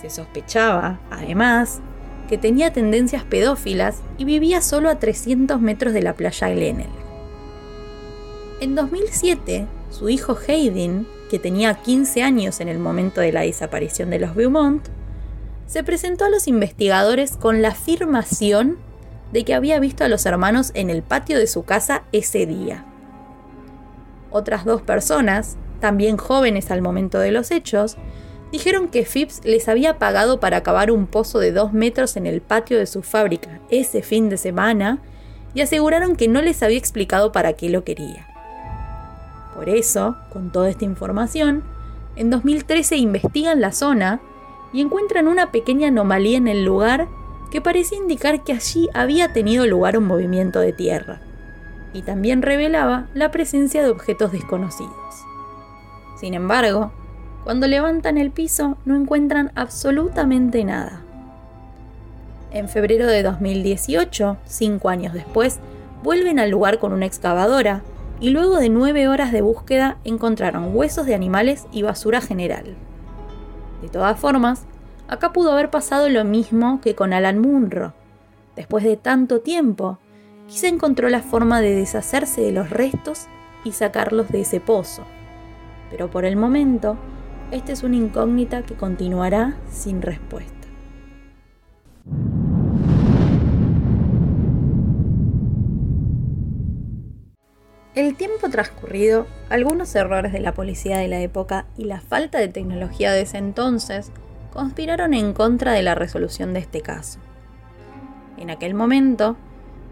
Se 0.00 0.10
sospechaba, 0.10 1.00
además, 1.10 1.80
que 2.28 2.38
tenía 2.38 2.72
tendencias 2.72 3.24
pedófilas 3.24 4.02
y 4.16 4.24
vivía 4.24 4.62
solo 4.62 4.88
a 4.88 4.98
300 4.98 5.60
metros 5.60 5.92
de 5.92 6.02
la 6.02 6.14
playa 6.14 6.48
Glenelg. 6.48 6.88
En 8.60 8.74
2007, 8.74 9.66
su 9.90 10.08
hijo 10.08 10.36
Hayden, 10.48 11.06
que 11.32 11.38
tenía 11.38 11.72
15 11.72 12.22
años 12.22 12.60
en 12.60 12.68
el 12.68 12.78
momento 12.78 13.22
de 13.22 13.32
la 13.32 13.40
desaparición 13.40 14.10
de 14.10 14.18
los 14.18 14.34
Beaumont, 14.34 14.86
se 15.64 15.82
presentó 15.82 16.26
a 16.26 16.28
los 16.28 16.46
investigadores 16.46 17.38
con 17.38 17.62
la 17.62 17.68
afirmación 17.68 18.76
de 19.32 19.42
que 19.42 19.54
había 19.54 19.80
visto 19.80 20.04
a 20.04 20.08
los 20.08 20.26
hermanos 20.26 20.72
en 20.74 20.90
el 20.90 21.02
patio 21.02 21.38
de 21.38 21.46
su 21.46 21.62
casa 21.62 22.02
ese 22.12 22.44
día. 22.44 22.84
Otras 24.30 24.66
dos 24.66 24.82
personas, 24.82 25.56
también 25.80 26.18
jóvenes 26.18 26.70
al 26.70 26.82
momento 26.82 27.18
de 27.18 27.32
los 27.32 27.50
hechos, 27.50 27.96
dijeron 28.50 28.88
que 28.88 29.06
Phipps 29.06 29.40
les 29.42 29.70
había 29.70 29.98
pagado 29.98 30.38
para 30.38 30.62
cavar 30.62 30.90
un 30.90 31.06
pozo 31.06 31.38
de 31.38 31.50
dos 31.50 31.72
metros 31.72 32.18
en 32.18 32.26
el 32.26 32.42
patio 32.42 32.76
de 32.78 32.84
su 32.84 33.02
fábrica 33.02 33.58
ese 33.70 34.02
fin 34.02 34.28
de 34.28 34.36
semana 34.36 34.98
y 35.54 35.62
aseguraron 35.62 36.14
que 36.14 36.28
no 36.28 36.42
les 36.42 36.62
había 36.62 36.76
explicado 36.76 37.32
para 37.32 37.54
qué 37.54 37.70
lo 37.70 37.84
quería. 37.84 38.31
Por 39.54 39.68
eso, 39.68 40.16
con 40.32 40.50
toda 40.50 40.70
esta 40.70 40.84
información, 40.84 41.62
en 42.16 42.30
2013 42.30 42.96
investigan 42.96 43.60
la 43.60 43.72
zona 43.72 44.20
y 44.72 44.80
encuentran 44.80 45.28
una 45.28 45.50
pequeña 45.50 45.88
anomalía 45.88 46.38
en 46.38 46.48
el 46.48 46.64
lugar 46.64 47.08
que 47.50 47.60
parecía 47.60 47.98
indicar 47.98 48.44
que 48.44 48.52
allí 48.52 48.88
había 48.94 49.32
tenido 49.32 49.66
lugar 49.66 49.98
un 49.98 50.06
movimiento 50.06 50.60
de 50.60 50.72
tierra, 50.72 51.20
y 51.92 52.02
también 52.02 52.40
revelaba 52.40 53.08
la 53.12 53.30
presencia 53.30 53.82
de 53.82 53.90
objetos 53.90 54.32
desconocidos. 54.32 54.92
Sin 56.18 56.32
embargo, 56.32 56.92
cuando 57.44 57.66
levantan 57.66 58.16
el 58.16 58.30
piso 58.30 58.78
no 58.84 58.96
encuentran 58.96 59.52
absolutamente 59.54 60.64
nada. 60.64 61.02
En 62.52 62.68
febrero 62.68 63.06
de 63.06 63.22
2018, 63.22 64.38
cinco 64.46 64.88
años 64.88 65.12
después, 65.12 65.58
vuelven 66.02 66.38
al 66.38 66.50
lugar 66.50 66.78
con 66.78 66.92
una 66.92 67.06
excavadora 67.06 67.82
y 68.22 68.30
luego 68.30 68.58
de 68.58 68.68
nueve 68.68 69.08
horas 69.08 69.32
de 69.32 69.42
búsqueda 69.42 69.98
encontraron 70.04 70.76
huesos 70.76 71.06
de 71.06 71.14
animales 71.16 71.66
y 71.72 71.82
basura 71.82 72.20
general. 72.20 72.76
De 73.82 73.88
todas 73.88 74.18
formas, 74.18 74.64
acá 75.08 75.32
pudo 75.32 75.50
haber 75.50 75.70
pasado 75.70 76.08
lo 76.08 76.24
mismo 76.24 76.80
que 76.80 76.94
con 76.94 77.12
Alan 77.12 77.40
Munro. 77.40 77.94
Después 78.54 78.84
de 78.84 78.96
tanto 78.96 79.40
tiempo, 79.40 79.98
quizá 80.46 80.68
encontró 80.68 81.08
la 81.08 81.20
forma 81.20 81.60
de 81.60 81.74
deshacerse 81.74 82.42
de 82.42 82.52
los 82.52 82.70
restos 82.70 83.26
y 83.64 83.72
sacarlos 83.72 84.28
de 84.28 84.42
ese 84.42 84.60
pozo. 84.60 85.02
Pero 85.90 86.08
por 86.08 86.24
el 86.24 86.36
momento, 86.36 86.96
esta 87.50 87.72
es 87.72 87.82
una 87.82 87.96
incógnita 87.96 88.62
que 88.62 88.76
continuará 88.76 89.56
sin 89.68 90.00
respuesta. 90.00 90.68
El 97.94 98.14
tiempo 98.16 98.48
transcurrido, 98.48 99.26
algunos 99.50 99.94
errores 99.94 100.32
de 100.32 100.40
la 100.40 100.54
policía 100.54 100.96
de 100.96 101.08
la 101.08 101.20
época 101.20 101.66
y 101.76 101.84
la 101.84 102.00
falta 102.00 102.38
de 102.38 102.48
tecnología 102.48 103.12
de 103.12 103.20
ese 103.20 103.36
entonces 103.36 104.10
conspiraron 104.50 105.12
en 105.12 105.34
contra 105.34 105.72
de 105.72 105.82
la 105.82 105.94
resolución 105.94 106.54
de 106.54 106.60
este 106.60 106.80
caso. 106.80 107.18
En 108.38 108.48
aquel 108.48 108.72
momento, 108.72 109.36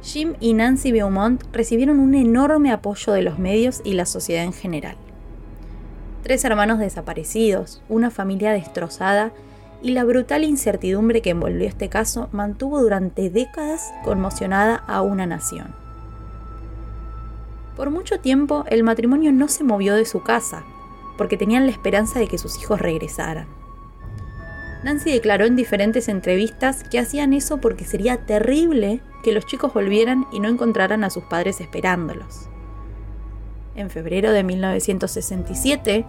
Jim 0.03 0.33
y 0.41 0.55
Nancy 0.55 0.93
Beaumont 0.93 1.45
recibieron 1.53 2.01
un 2.01 2.15
enorme 2.15 2.73
apoyo 2.73 3.13
de 3.13 3.21
los 3.21 3.39
medios 3.39 3.83
y 3.85 3.93
la 3.93 4.07
sociedad 4.07 4.45
en 4.45 4.55
general. 4.55 4.97
Tres 6.23 6.43
hermanos 6.47 6.79
desaparecidos, 6.79 7.83
una 7.91 8.11
familia 8.11 8.53
destrozada 8.53 9.31
y 9.83 9.91
la 9.91 10.05
brutal 10.05 10.45
incertidumbre 10.45 11.21
que 11.21 11.31
envolvió 11.31 11.69
este 11.69 11.91
caso 11.91 12.31
mantuvo 12.33 12.81
durante 12.81 13.29
décadas 13.29 13.93
conmocionada 14.05 14.77
a 14.77 15.03
una 15.03 15.27
nación. 15.27 15.80
Por 17.81 17.91
mucho 17.91 18.21
tiempo 18.21 18.67
el 18.69 18.83
matrimonio 18.83 19.33
no 19.33 19.49
se 19.49 19.65
movió 19.65 19.95
de 19.95 20.05
su 20.05 20.23
casa, 20.23 20.65
porque 21.17 21.39
tenían 21.39 21.65
la 21.65 21.73
esperanza 21.73 22.19
de 22.19 22.27
que 22.27 22.37
sus 22.37 22.59
hijos 22.59 22.79
regresaran. 22.79 23.47
Nancy 24.85 25.11
declaró 25.11 25.47
en 25.47 25.57
diferentes 25.57 26.11
entrevistas 26.11 26.85
que 26.85 26.99
hacían 26.99 27.33
eso 27.33 27.57
porque 27.57 27.87
sería 27.87 28.27
terrible 28.27 29.01
que 29.23 29.33
los 29.33 29.47
chicos 29.47 29.73
volvieran 29.73 30.27
y 30.31 30.41
no 30.41 30.51
encontraran 30.51 31.05
a 31.05 31.09
sus 31.09 31.25
padres 31.25 31.63
esperándolos. 31.63 32.51
En 33.75 33.89
febrero 33.89 34.31
de 34.31 34.45
1967, 34.45 36.05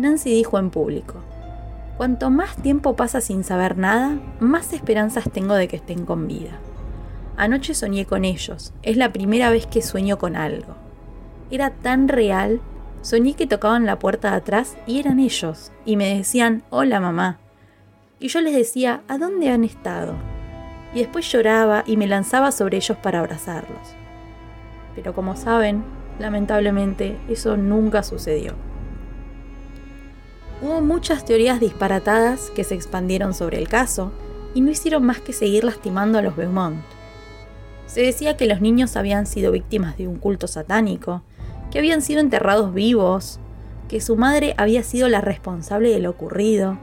Nancy 0.00 0.30
dijo 0.30 0.58
en 0.58 0.70
público, 0.70 1.20
Cuanto 1.98 2.30
más 2.30 2.56
tiempo 2.56 2.96
pasa 2.96 3.20
sin 3.20 3.44
saber 3.44 3.78
nada, 3.78 4.18
más 4.40 4.72
esperanzas 4.72 5.30
tengo 5.32 5.54
de 5.54 5.68
que 5.68 5.76
estén 5.76 6.04
con 6.04 6.26
vida. 6.26 6.58
Anoche 7.36 7.74
soñé 7.74 8.06
con 8.06 8.24
ellos, 8.24 8.72
es 8.82 8.96
la 8.96 9.12
primera 9.12 9.50
vez 9.50 9.66
que 9.66 9.82
sueño 9.82 10.18
con 10.18 10.34
algo 10.34 10.81
era 11.52 11.70
tan 11.70 12.08
real. 12.08 12.60
Soñé 13.02 13.34
que 13.34 13.46
tocaban 13.46 13.84
la 13.86 13.98
puerta 13.98 14.30
de 14.30 14.36
atrás 14.36 14.76
y 14.86 14.98
eran 14.98 15.20
ellos, 15.20 15.70
y 15.84 15.96
me 15.96 16.16
decían, 16.16 16.62
hola 16.70 16.98
mamá. 16.98 17.38
Y 18.18 18.28
yo 18.28 18.40
les 18.40 18.54
decía, 18.54 19.02
¿a 19.06 19.18
dónde 19.18 19.50
han 19.50 19.62
estado? 19.62 20.14
Y 20.94 21.00
después 21.00 21.30
lloraba 21.30 21.84
y 21.86 21.96
me 21.96 22.06
lanzaba 22.06 22.52
sobre 22.52 22.78
ellos 22.78 22.96
para 22.98 23.18
abrazarlos. 23.18 23.94
Pero 24.94 25.14
como 25.14 25.36
saben, 25.36 25.84
lamentablemente 26.18 27.18
eso 27.28 27.56
nunca 27.56 28.02
sucedió. 28.02 28.54
Hubo 30.62 30.80
muchas 30.80 31.24
teorías 31.24 31.60
disparatadas 31.60 32.50
que 32.50 32.62
se 32.64 32.76
expandieron 32.76 33.34
sobre 33.34 33.58
el 33.58 33.68
caso 33.68 34.12
y 34.54 34.60
no 34.60 34.70
hicieron 34.70 35.04
más 35.04 35.20
que 35.20 35.32
seguir 35.32 35.64
lastimando 35.64 36.18
a 36.18 36.22
los 36.22 36.36
Beaumont. 36.36 36.80
Se 37.86 38.00
decía 38.00 38.36
que 38.36 38.46
los 38.46 38.60
niños 38.60 38.96
habían 38.96 39.26
sido 39.26 39.52
víctimas 39.52 39.98
de 39.98 40.06
un 40.06 40.16
culto 40.16 40.46
satánico, 40.46 41.22
que 41.72 41.78
habían 41.78 42.02
sido 42.02 42.20
enterrados 42.20 42.74
vivos, 42.74 43.40
que 43.88 44.02
su 44.02 44.14
madre 44.16 44.54
había 44.58 44.82
sido 44.82 45.08
la 45.08 45.22
responsable 45.22 45.88
de 45.88 46.00
lo 46.00 46.10
ocurrido. 46.10 46.78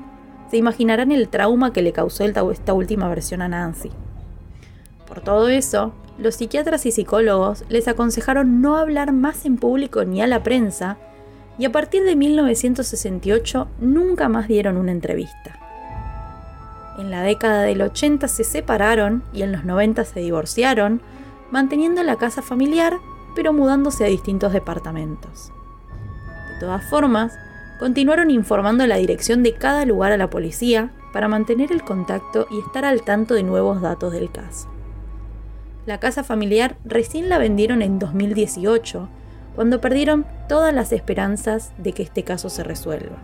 Se 0.49 0.57
imaginarán 0.57 1.11
el 1.11 1.29
trauma 1.29 1.71
que 1.71 1.83
le 1.83 1.93
causó 1.93 2.25
esta 2.25 2.73
última 2.73 3.07
versión 3.07 3.43
a 3.43 3.47
Nancy. 3.47 3.91
Por 5.07 5.21
todo 5.21 5.47
eso, 5.47 5.93
los 6.17 6.35
psiquiatras 6.35 6.87
y 6.87 6.91
psicólogos 6.91 7.63
les 7.69 7.87
aconsejaron 7.87 8.61
no 8.61 8.77
hablar 8.77 9.13
más 9.13 9.45
en 9.45 9.57
público 9.57 10.05
ni 10.05 10.23
a 10.23 10.27
la 10.27 10.41
prensa, 10.41 10.97
y 11.59 11.65
a 11.65 11.71
partir 11.71 12.03
de 12.03 12.15
1968 12.15 13.67
nunca 13.79 14.27
más 14.27 14.47
dieron 14.47 14.77
una 14.77 14.91
entrevista. 14.91 15.59
En 16.97 17.11
la 17.11 17.21
década 17.21 17.61
del 17.61 17.81
80 17.81 18.27
se 18.27 18.43
separaron 18.43 19.23
y 19.33 19.43
en 19.43 19.51
los 19.51 19.65
90 19.65 20.03
se 20.03 20.19
divorciaron, 20.19 21.01
manteniendo 21.51 22.01
la 22.01 22.15
casa 22.15 22.41
familiar 22.41 22.97
pero 23.39 23.53
mudándose 23.53 24.03
a 24.03 24.09
distintos 24.09 24.51
departamentos. 24.51 25.53
De 26.55 26.59
todas 26.59 26.83
formas, 26.89 27.39
continuaron 27.79 28.31
informando 28.31 28.85
la 28.85 28.97
dirección 28.97 29.43
de 29.43 29.53
cada 29.53 29.85
lugar 29.85 30.11
a 30.11 30.17
la 30.17 30.29
policía 30.29 30.91
para 31.13 31.29
mantener 31.29 31.71
el 31.71 31.81
contacto 31.81 32.47
y 32.51 32.59
estar 32.59 32.83
al 32.83 33.03
tanto 33.03 33.35
de 33.35 33.43
nuevos 33.43 33.79
datos 33.79 34.11
del 34.11 34.29
caso. 34.29 34.67
La 35.85 36.01
casa 36.01 36.25
familiar 36.25 36.75
recién 36.83 37.29
la 37.29 37.37
vendieron 37.37 37.81
en 37.81 37.97
2018, 37.97 39.07
cuando 39.55 39.79
perdieron 39.79 40.25
todas 40.49 40.73
las 40.73 40.91
esperanzas 40.91 41.71
de 41.77 41.93
que 41.93 42.03
este 42.03 42.23
caso 42.23 42.49
se 42.49 42.65
resuelva. 42.65 43.19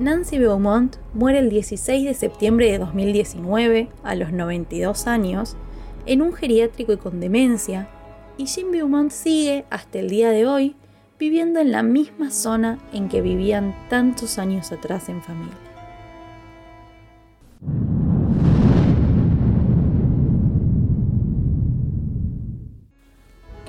Nancy 0.00 0.40
Beaumont 0.40 0.96
muere 1.12 1.38
el 1.38 1.48
16 1.48 2.06
de 2.06 2.14
septiembre 2.14 2.72
de 2.72 2.78
2019, 2.78 3.88
a 4.02 4.16
los 4.16 4.32
92 4.32 5.06
años, 5.06 5.56
en 6.06 6.22
un 6.22 6.32
geriátrico 6.32 6.92
y 6.92 6.96
con 6.96 7.20
demencia, 7.20 7.88
y 8.36 8.46
Jim 8.46 8.70
Beaumont 8.70 9.10
sigue 9.10 9.64
hasta 9.70 9.98
el 9.98 10.10
día 10.10 10.30
de 10.30 10.46
hoy 10.46 10.76
viviendo 11.18 11.60
en 11.60 11.72
la 11.72 11.82
misma 11.82 12.30
zona 12.30 12.78
en 12.92 13.08
que 13.08 13.20
vivían 13.20 13.74
tantos 13.88 14.38
años 14.38 14.72
atrás 14.72 15.08
en 15.08 15.22
familia. 15.22 15.54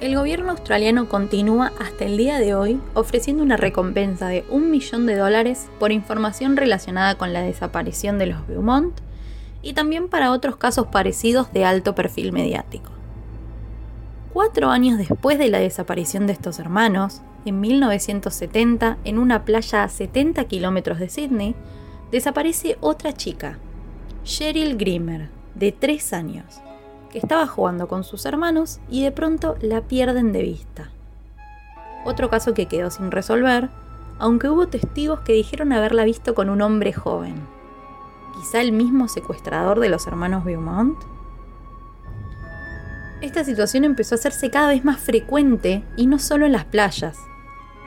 El 0.02 0.16
gobierno 0.16 0.52
australiano 0.52 1.08
continúa 1.08 1.72
hasta 1.80 2.06
el 2.06 2.18
día 2.18 2.38
de 2.38 2.54
hoy 2.54 2.80
ofreciendo 2.94 3.42
una 3.42 3.58
recompensa 3.58 4.28
de 4.28 4.44
un 4.50 4.70
millón 4.70 5.06
de 5.06 5.16
dólares 5.16 5.68
por 5.80 5.92
información 5.92 6.58
relacionada 6.58 7.16
con 7.16 7.32
la 7.32 7.42
desaparición 7.42 8.18
de 8.20 8.28
los 8.28 8.46
Beaumont 8.46 8.94
y 9.66 9.74
también 9.74 10.10
para 10.10 10.32
otros 10.32 10.58
casos 10.58 10.88
parecidos 10.88 11.52
de 11.52 11.66
alto 11.66 11.96
perfil 11.96 12.32
mediático. 12.32 12.92
Cuatro 14.32 14.70
años 14.70 15.00
después 15.00 15.40
de 15.40 15.50
la 15.50 15.58
desaparición 15.58 16.28
de 16.28 16.34
estos 16.34 16.60
hermanos, 16.60 17.24
en 17.46 17.60
1970, 17.62 19.00
en 19.04 19.18
una 19.18 19.44
playa 19.44 19.84
a 19.84 19.90
70 19.90 20.44
kilómetros 20.44 21.00
de 21.00 21.10
Sydney, 21.10 21.56
desaparece 22.12 22.78
otra 22.80 23.14
chica, 23.14 23.58
Cheryl 24.24 24.78
Grimmer, 24.78 25.30
de 25.56 25.72
3 25.72 26.14
años, 26.14 26.62
que 27.10 27.18
estaba 27.18 27.48
jugando 27.48 27.88
con 27.88 28.04
sus 28.04 28.28
hermanos 28.28 28.80
y 28.88 29.02
de 29.02 29.12
pronto 29.12 29.56
la 29.62 29.82
pierden 29.82 30.32
de 30.32 30.44
vista. 30.44 30.92
Otro 32.06 32.30
caso 32.30 32.54
que 32.54 32.68
quedó 32.68 32.92
sin 32.92 33.10
resolver, 33.10 33.70
aunque 34.20 34.48
hubo 34.48 34.68
testigos 34.68 35.22
que 35.22 35.34
dijeron 35.34 35.74
haberla 35.74 36.04
visto 36.04 36.36
con 36.36 36.52
un 36.52 36.62
hombre 36.62 36.94
joven 36.94 37.55
quizá 38.36 38.62
el 38.62 38.72
mismo 38.72 39.08
secuestrador 39.08 39.80
de 39.80 39.90
los 39.90 40.08
hermanos 40.08 40.44
Beaumont? 40.44 40.98
Esta 43.22 43.44
situación 43.44 43.84
empezó 43.86 44.16
a 44.16 44.18
hacerse 44.18 44.50
cada 44.50 44.68
vez 44.68 44.84
más 44.84 45.00
frecuente 45.00 45.84
y 45.98 46.06
no 46.08 46.20
solo 46.20 46.46
en 46.46 46.52
las 46.52 46.66
playas. 46.66 47.18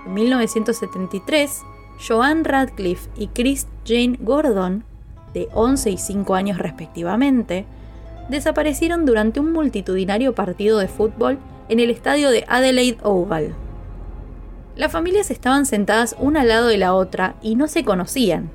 En 0.06 0.14
1973, 0.14 1.62
Joanne 2.06 2.42
Radcliffe 2.44 3.10
y 3.16 3.28
Chris 3.28 3.66
Jane 3.86 4.18
Gordon, 4.20 4.84
de 5.34 5.48
11 5.52 5.90
y 5.90 5.98
5 5.98 6.34
años 6.34 6.58
respectivamente, 6.58 7.66
desaparecieron 8.28 9.04
durante 9.04 9.40
un 9.40 9.52
multitudinario 9.52 10.34
partido 10.34 10.78
de 10.78 10.88
fútbol 10.88 11.38
en 11.68 11.80
el 11.80 11.90
estadio 11.90 12.30
de 12.30 12.44
Adelaide 12.48 12.98
Oval. 13.02 13.54
Las 14.76 14.92
familias 14.92 15.30
estaban 15.30 15.66
sentadas 15.66 16.16
una 16.18 16.42
al 16.42 16.48
lado 16.48 16.68
de 16.68 16.78
la 16.78 16.94
otra 16.94 17.34
y 17.42 17.56
no 17.56 17.68
se 17.68 17.84
conocían, 17.84 18.50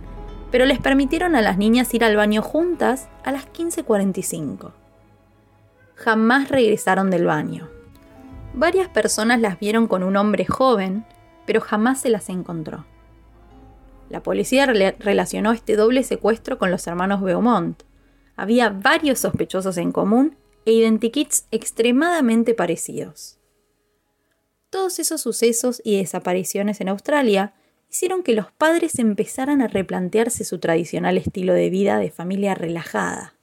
pero 0.54 0.68
les 0.68 0.78
permitieron 0.78 1.36
a 1.36 1.42
las 1.42 1.58
niñas 1.58 1.92
ir 1.96 2.04
al 2.04 2.16
baño 2.16 2.44
juntas 2.44 3.10
a 3.24 3.32
las 3.32 3.52
15.45. 3.52 4.72
Jamás 5.96 6.50
regresaron 6.50 7.10
del 7.10 7.26
baño. 7.26 7.72
Varias 8.54 8.88
personas 8.88 9.42
las 9.42 9.58
vieron 9.58 9.88
con 9.88 10.04
un 10.04 10.16
hombre 10.16 10.46
joven, 10.46 11.08
pero 11.48 11.60
jamás 11.60 12.02
se 12.02 12.10
las 12.10 12.30
encontró. 12.30 12.86
La 14.12 14.22
policía 14.22 14.68
relacionó 14.68 15.54
este 15.54 15.76
doble 15.76 16.04
secuestro 16.04 16.60
con 16.60 16.70
los 16.70 16.86
hermanos 16.86 17.24
Beaumont. 17.24 17.82
Había 18.36 18.70
varios 18.70 19.18
sospechosos 19.22 19.78
en 19.78 19.92
común 19.92 20.38
e 20.68 20.74
identikits 20.74 21.48
extremadamente 21.50 22.54
parecidos. 22.54 23.40
Todos 24.70 25.00
esos 25.00 25.20
sucesos 25.20 25.82
y 25.84 25.98
desapariciones 25.98 26.80
en 26.80 26.90
Australia 26.90 27.56
hicieron 27.94 28.24
que 28.24 28.34
los 28.34 28.52
padres 28.52 28.98
empezaran 28.98 29.62
a 29.62 29.68
replantearse 29.68 30.46
su 30.46 30.58
tradicional 30.58 31.16
estilo 31.16 31.54
de 31.54 31.70
vida 31.70 32.00
de 32.00 32.10
familia 32.10 32.56
relajada, 32.56 33.36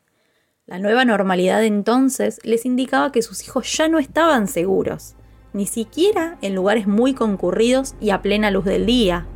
La 0.66 0.80
nueva 0.80 1.04
normalidad 1.04 1.64
entonces 1.64 2.40
les 2.42 2.66
indicaba 2.66 3.12
que 3.12 3.22
sus 3.22 3.44
hijos 3.44 3.72
ya 3.76 3.86
no 3.86 4.00
estaban 4.00 4.48
seguros, 4.48 5.14
ni 5.52 5.66
siquiera 5.66 6.36
en 6.42 6.56
lugares 6.56 6.88
muy 6.88 7.14
concurridos 7.14 7.94
y 8.00 8.10
a 8.10 8.22
plena 8.22 8.50
luz 8.50 8.64
del 8.64 8.86
día, 8.86 9.26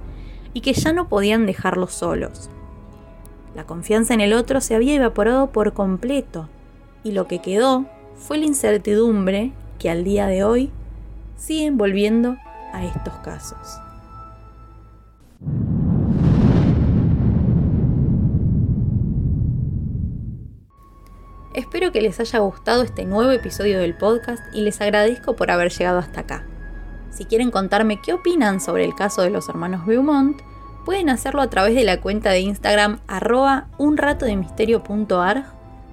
y 0.53 0.63
que 0.63 0.73
ya 0.73 0.93
no 0.93 1.09
podían 1.09 1.47
dejarlos 1.47 1.93
solos. 1.93 2.51
La 3.55 3.67
confianza 3.67 4.15
en 4.15 4.21
el 4.21 4.33
otro 4.33 4.61
se 4.61 4.75
había 4.75 4.95
evaporado 4.95 5.53
por 5.53 5.75
completo, 5.75 6.49
y 7.05 7.13
lo 7.13 7.29
que 7.29 7.41
quedó 7.41 7.87
fue 8.17 8.39
la 8.39 8.47
incertidumbre 8.47 9.53
que 9.79 9.91
al 9.91 10.03
día 10.03 10.27
de 10.27 10.43
hoy 10.43 10.71
siguen 11.37 11.79
volviendo 11.79 12.37
a 12.73 12.85
estos 12.85 13.15
casos. 13.19 13.84
Espero 21.55 21.93
que 21.93 22.03
les 22.03 22.19
haya 22.19 22.41
gustado 22.41 22.83
este 22.83 23.05
nuevo 23.05 23.31
episodio 23.31 23.79
del 23.79 23.97
podcast 23.97 24.43
y 24.53 24.63
les 24.63 24.81
agradezco 24.81 25.37
por 25.37 25.53
haber 25.53 25.71
llegado 25.71 26.01
hasta 26.01 26.21
acá. 26.21 26.45
Si 27.11 27.27
quieren 27.27 27.53
contarme 27.53 28.01
qué 28.03 28.13
opinan 28.13 28.61
sobre 28.61 28.85
el 28.85 28.97
caso 28.97 29.23
de 29.23 29.31
los 29.31 29.49
hermanos 29.49 29.87
Beaumont, 29.87 30.43
pueden 30.85 31.09
hacerlo 31.11 31.41
a 31.43 31.51
través 31.51 31.77
de 31.77 31.85
la 31.85 32.01
cuenta 32.01 32.31
de 32.31 32.41
Instagram 32.41 32.99
arroba 33.07 33.69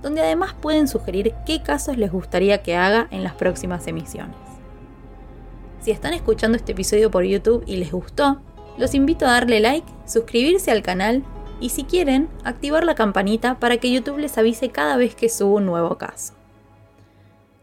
donde 0.02 0.22
además 0.22 0.56
pueden 0.60 0.88
sugerir 0.88 1.36
qué 1.46 1.62
casos 1.62 1.96
les 1.96 2.12
gustaría 2.12 2.64
que 2.64 2.76
haga 2.76 3.08
en 3.12 3.24
las 3.24 3.34
próximas 3.34 3.86
emisiones. 3.86 4.36
Si 5.80 5.92
están 5.92 6.14
escuchando 6.14 6.58
este 6.58 6.72
episodio 6.72 7.12
por 7.12 7.24
YouTube 7.24 7.64
y 7.68 7.78
les 7.78 7.92
gustó, 7.92 8.42
los 8.78 8.94
invito 8.96 9.26
a 9.26 9.32
darle 9.32 9.60
like, 9.60 9.88
suscribirse 10.06 10.72
al 10.72 10.82
canal 10.82 11.24
y 11.60 11.70
si 11.70 11.84
quieren, 11.84 12.30
activar 12.44 12.84
la 12.84 12.96
campanita 12.96 13.60
para 13.60 13.78
que 13.78 13.92
YouTube 13.92 14.18
les 14.18 14.38
avise 14.38 14.70
cada 14.70 14.98
vez 14.98 15.16
que 15.16 15.30
subo 15.30 15.58
un 15.58 15.66
nuevo 15.66 15.98
caso. 15.98 16.34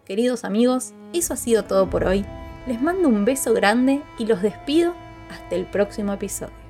Queridos 0.05 0.45
amigos, 0.45 0.95
eso 1.13 1.35
ha 1.35 1.37
sido 1.37 1.65
todo 1.65 1.91
por 1.91 2.05
hoy. 2.05 2.25
Les 2.67 2.81
mando 2.81 3.09
un 3.09 3.25
beso 3.25 3.53
grande 3.53 4.03
y 4.19 4.27
los 4.27 4.41
despido 4.41 4.95
hasta 5.31 5.55
el 5.55 5.67
próximo 5.67 6.13
episodio. 6.13 6.68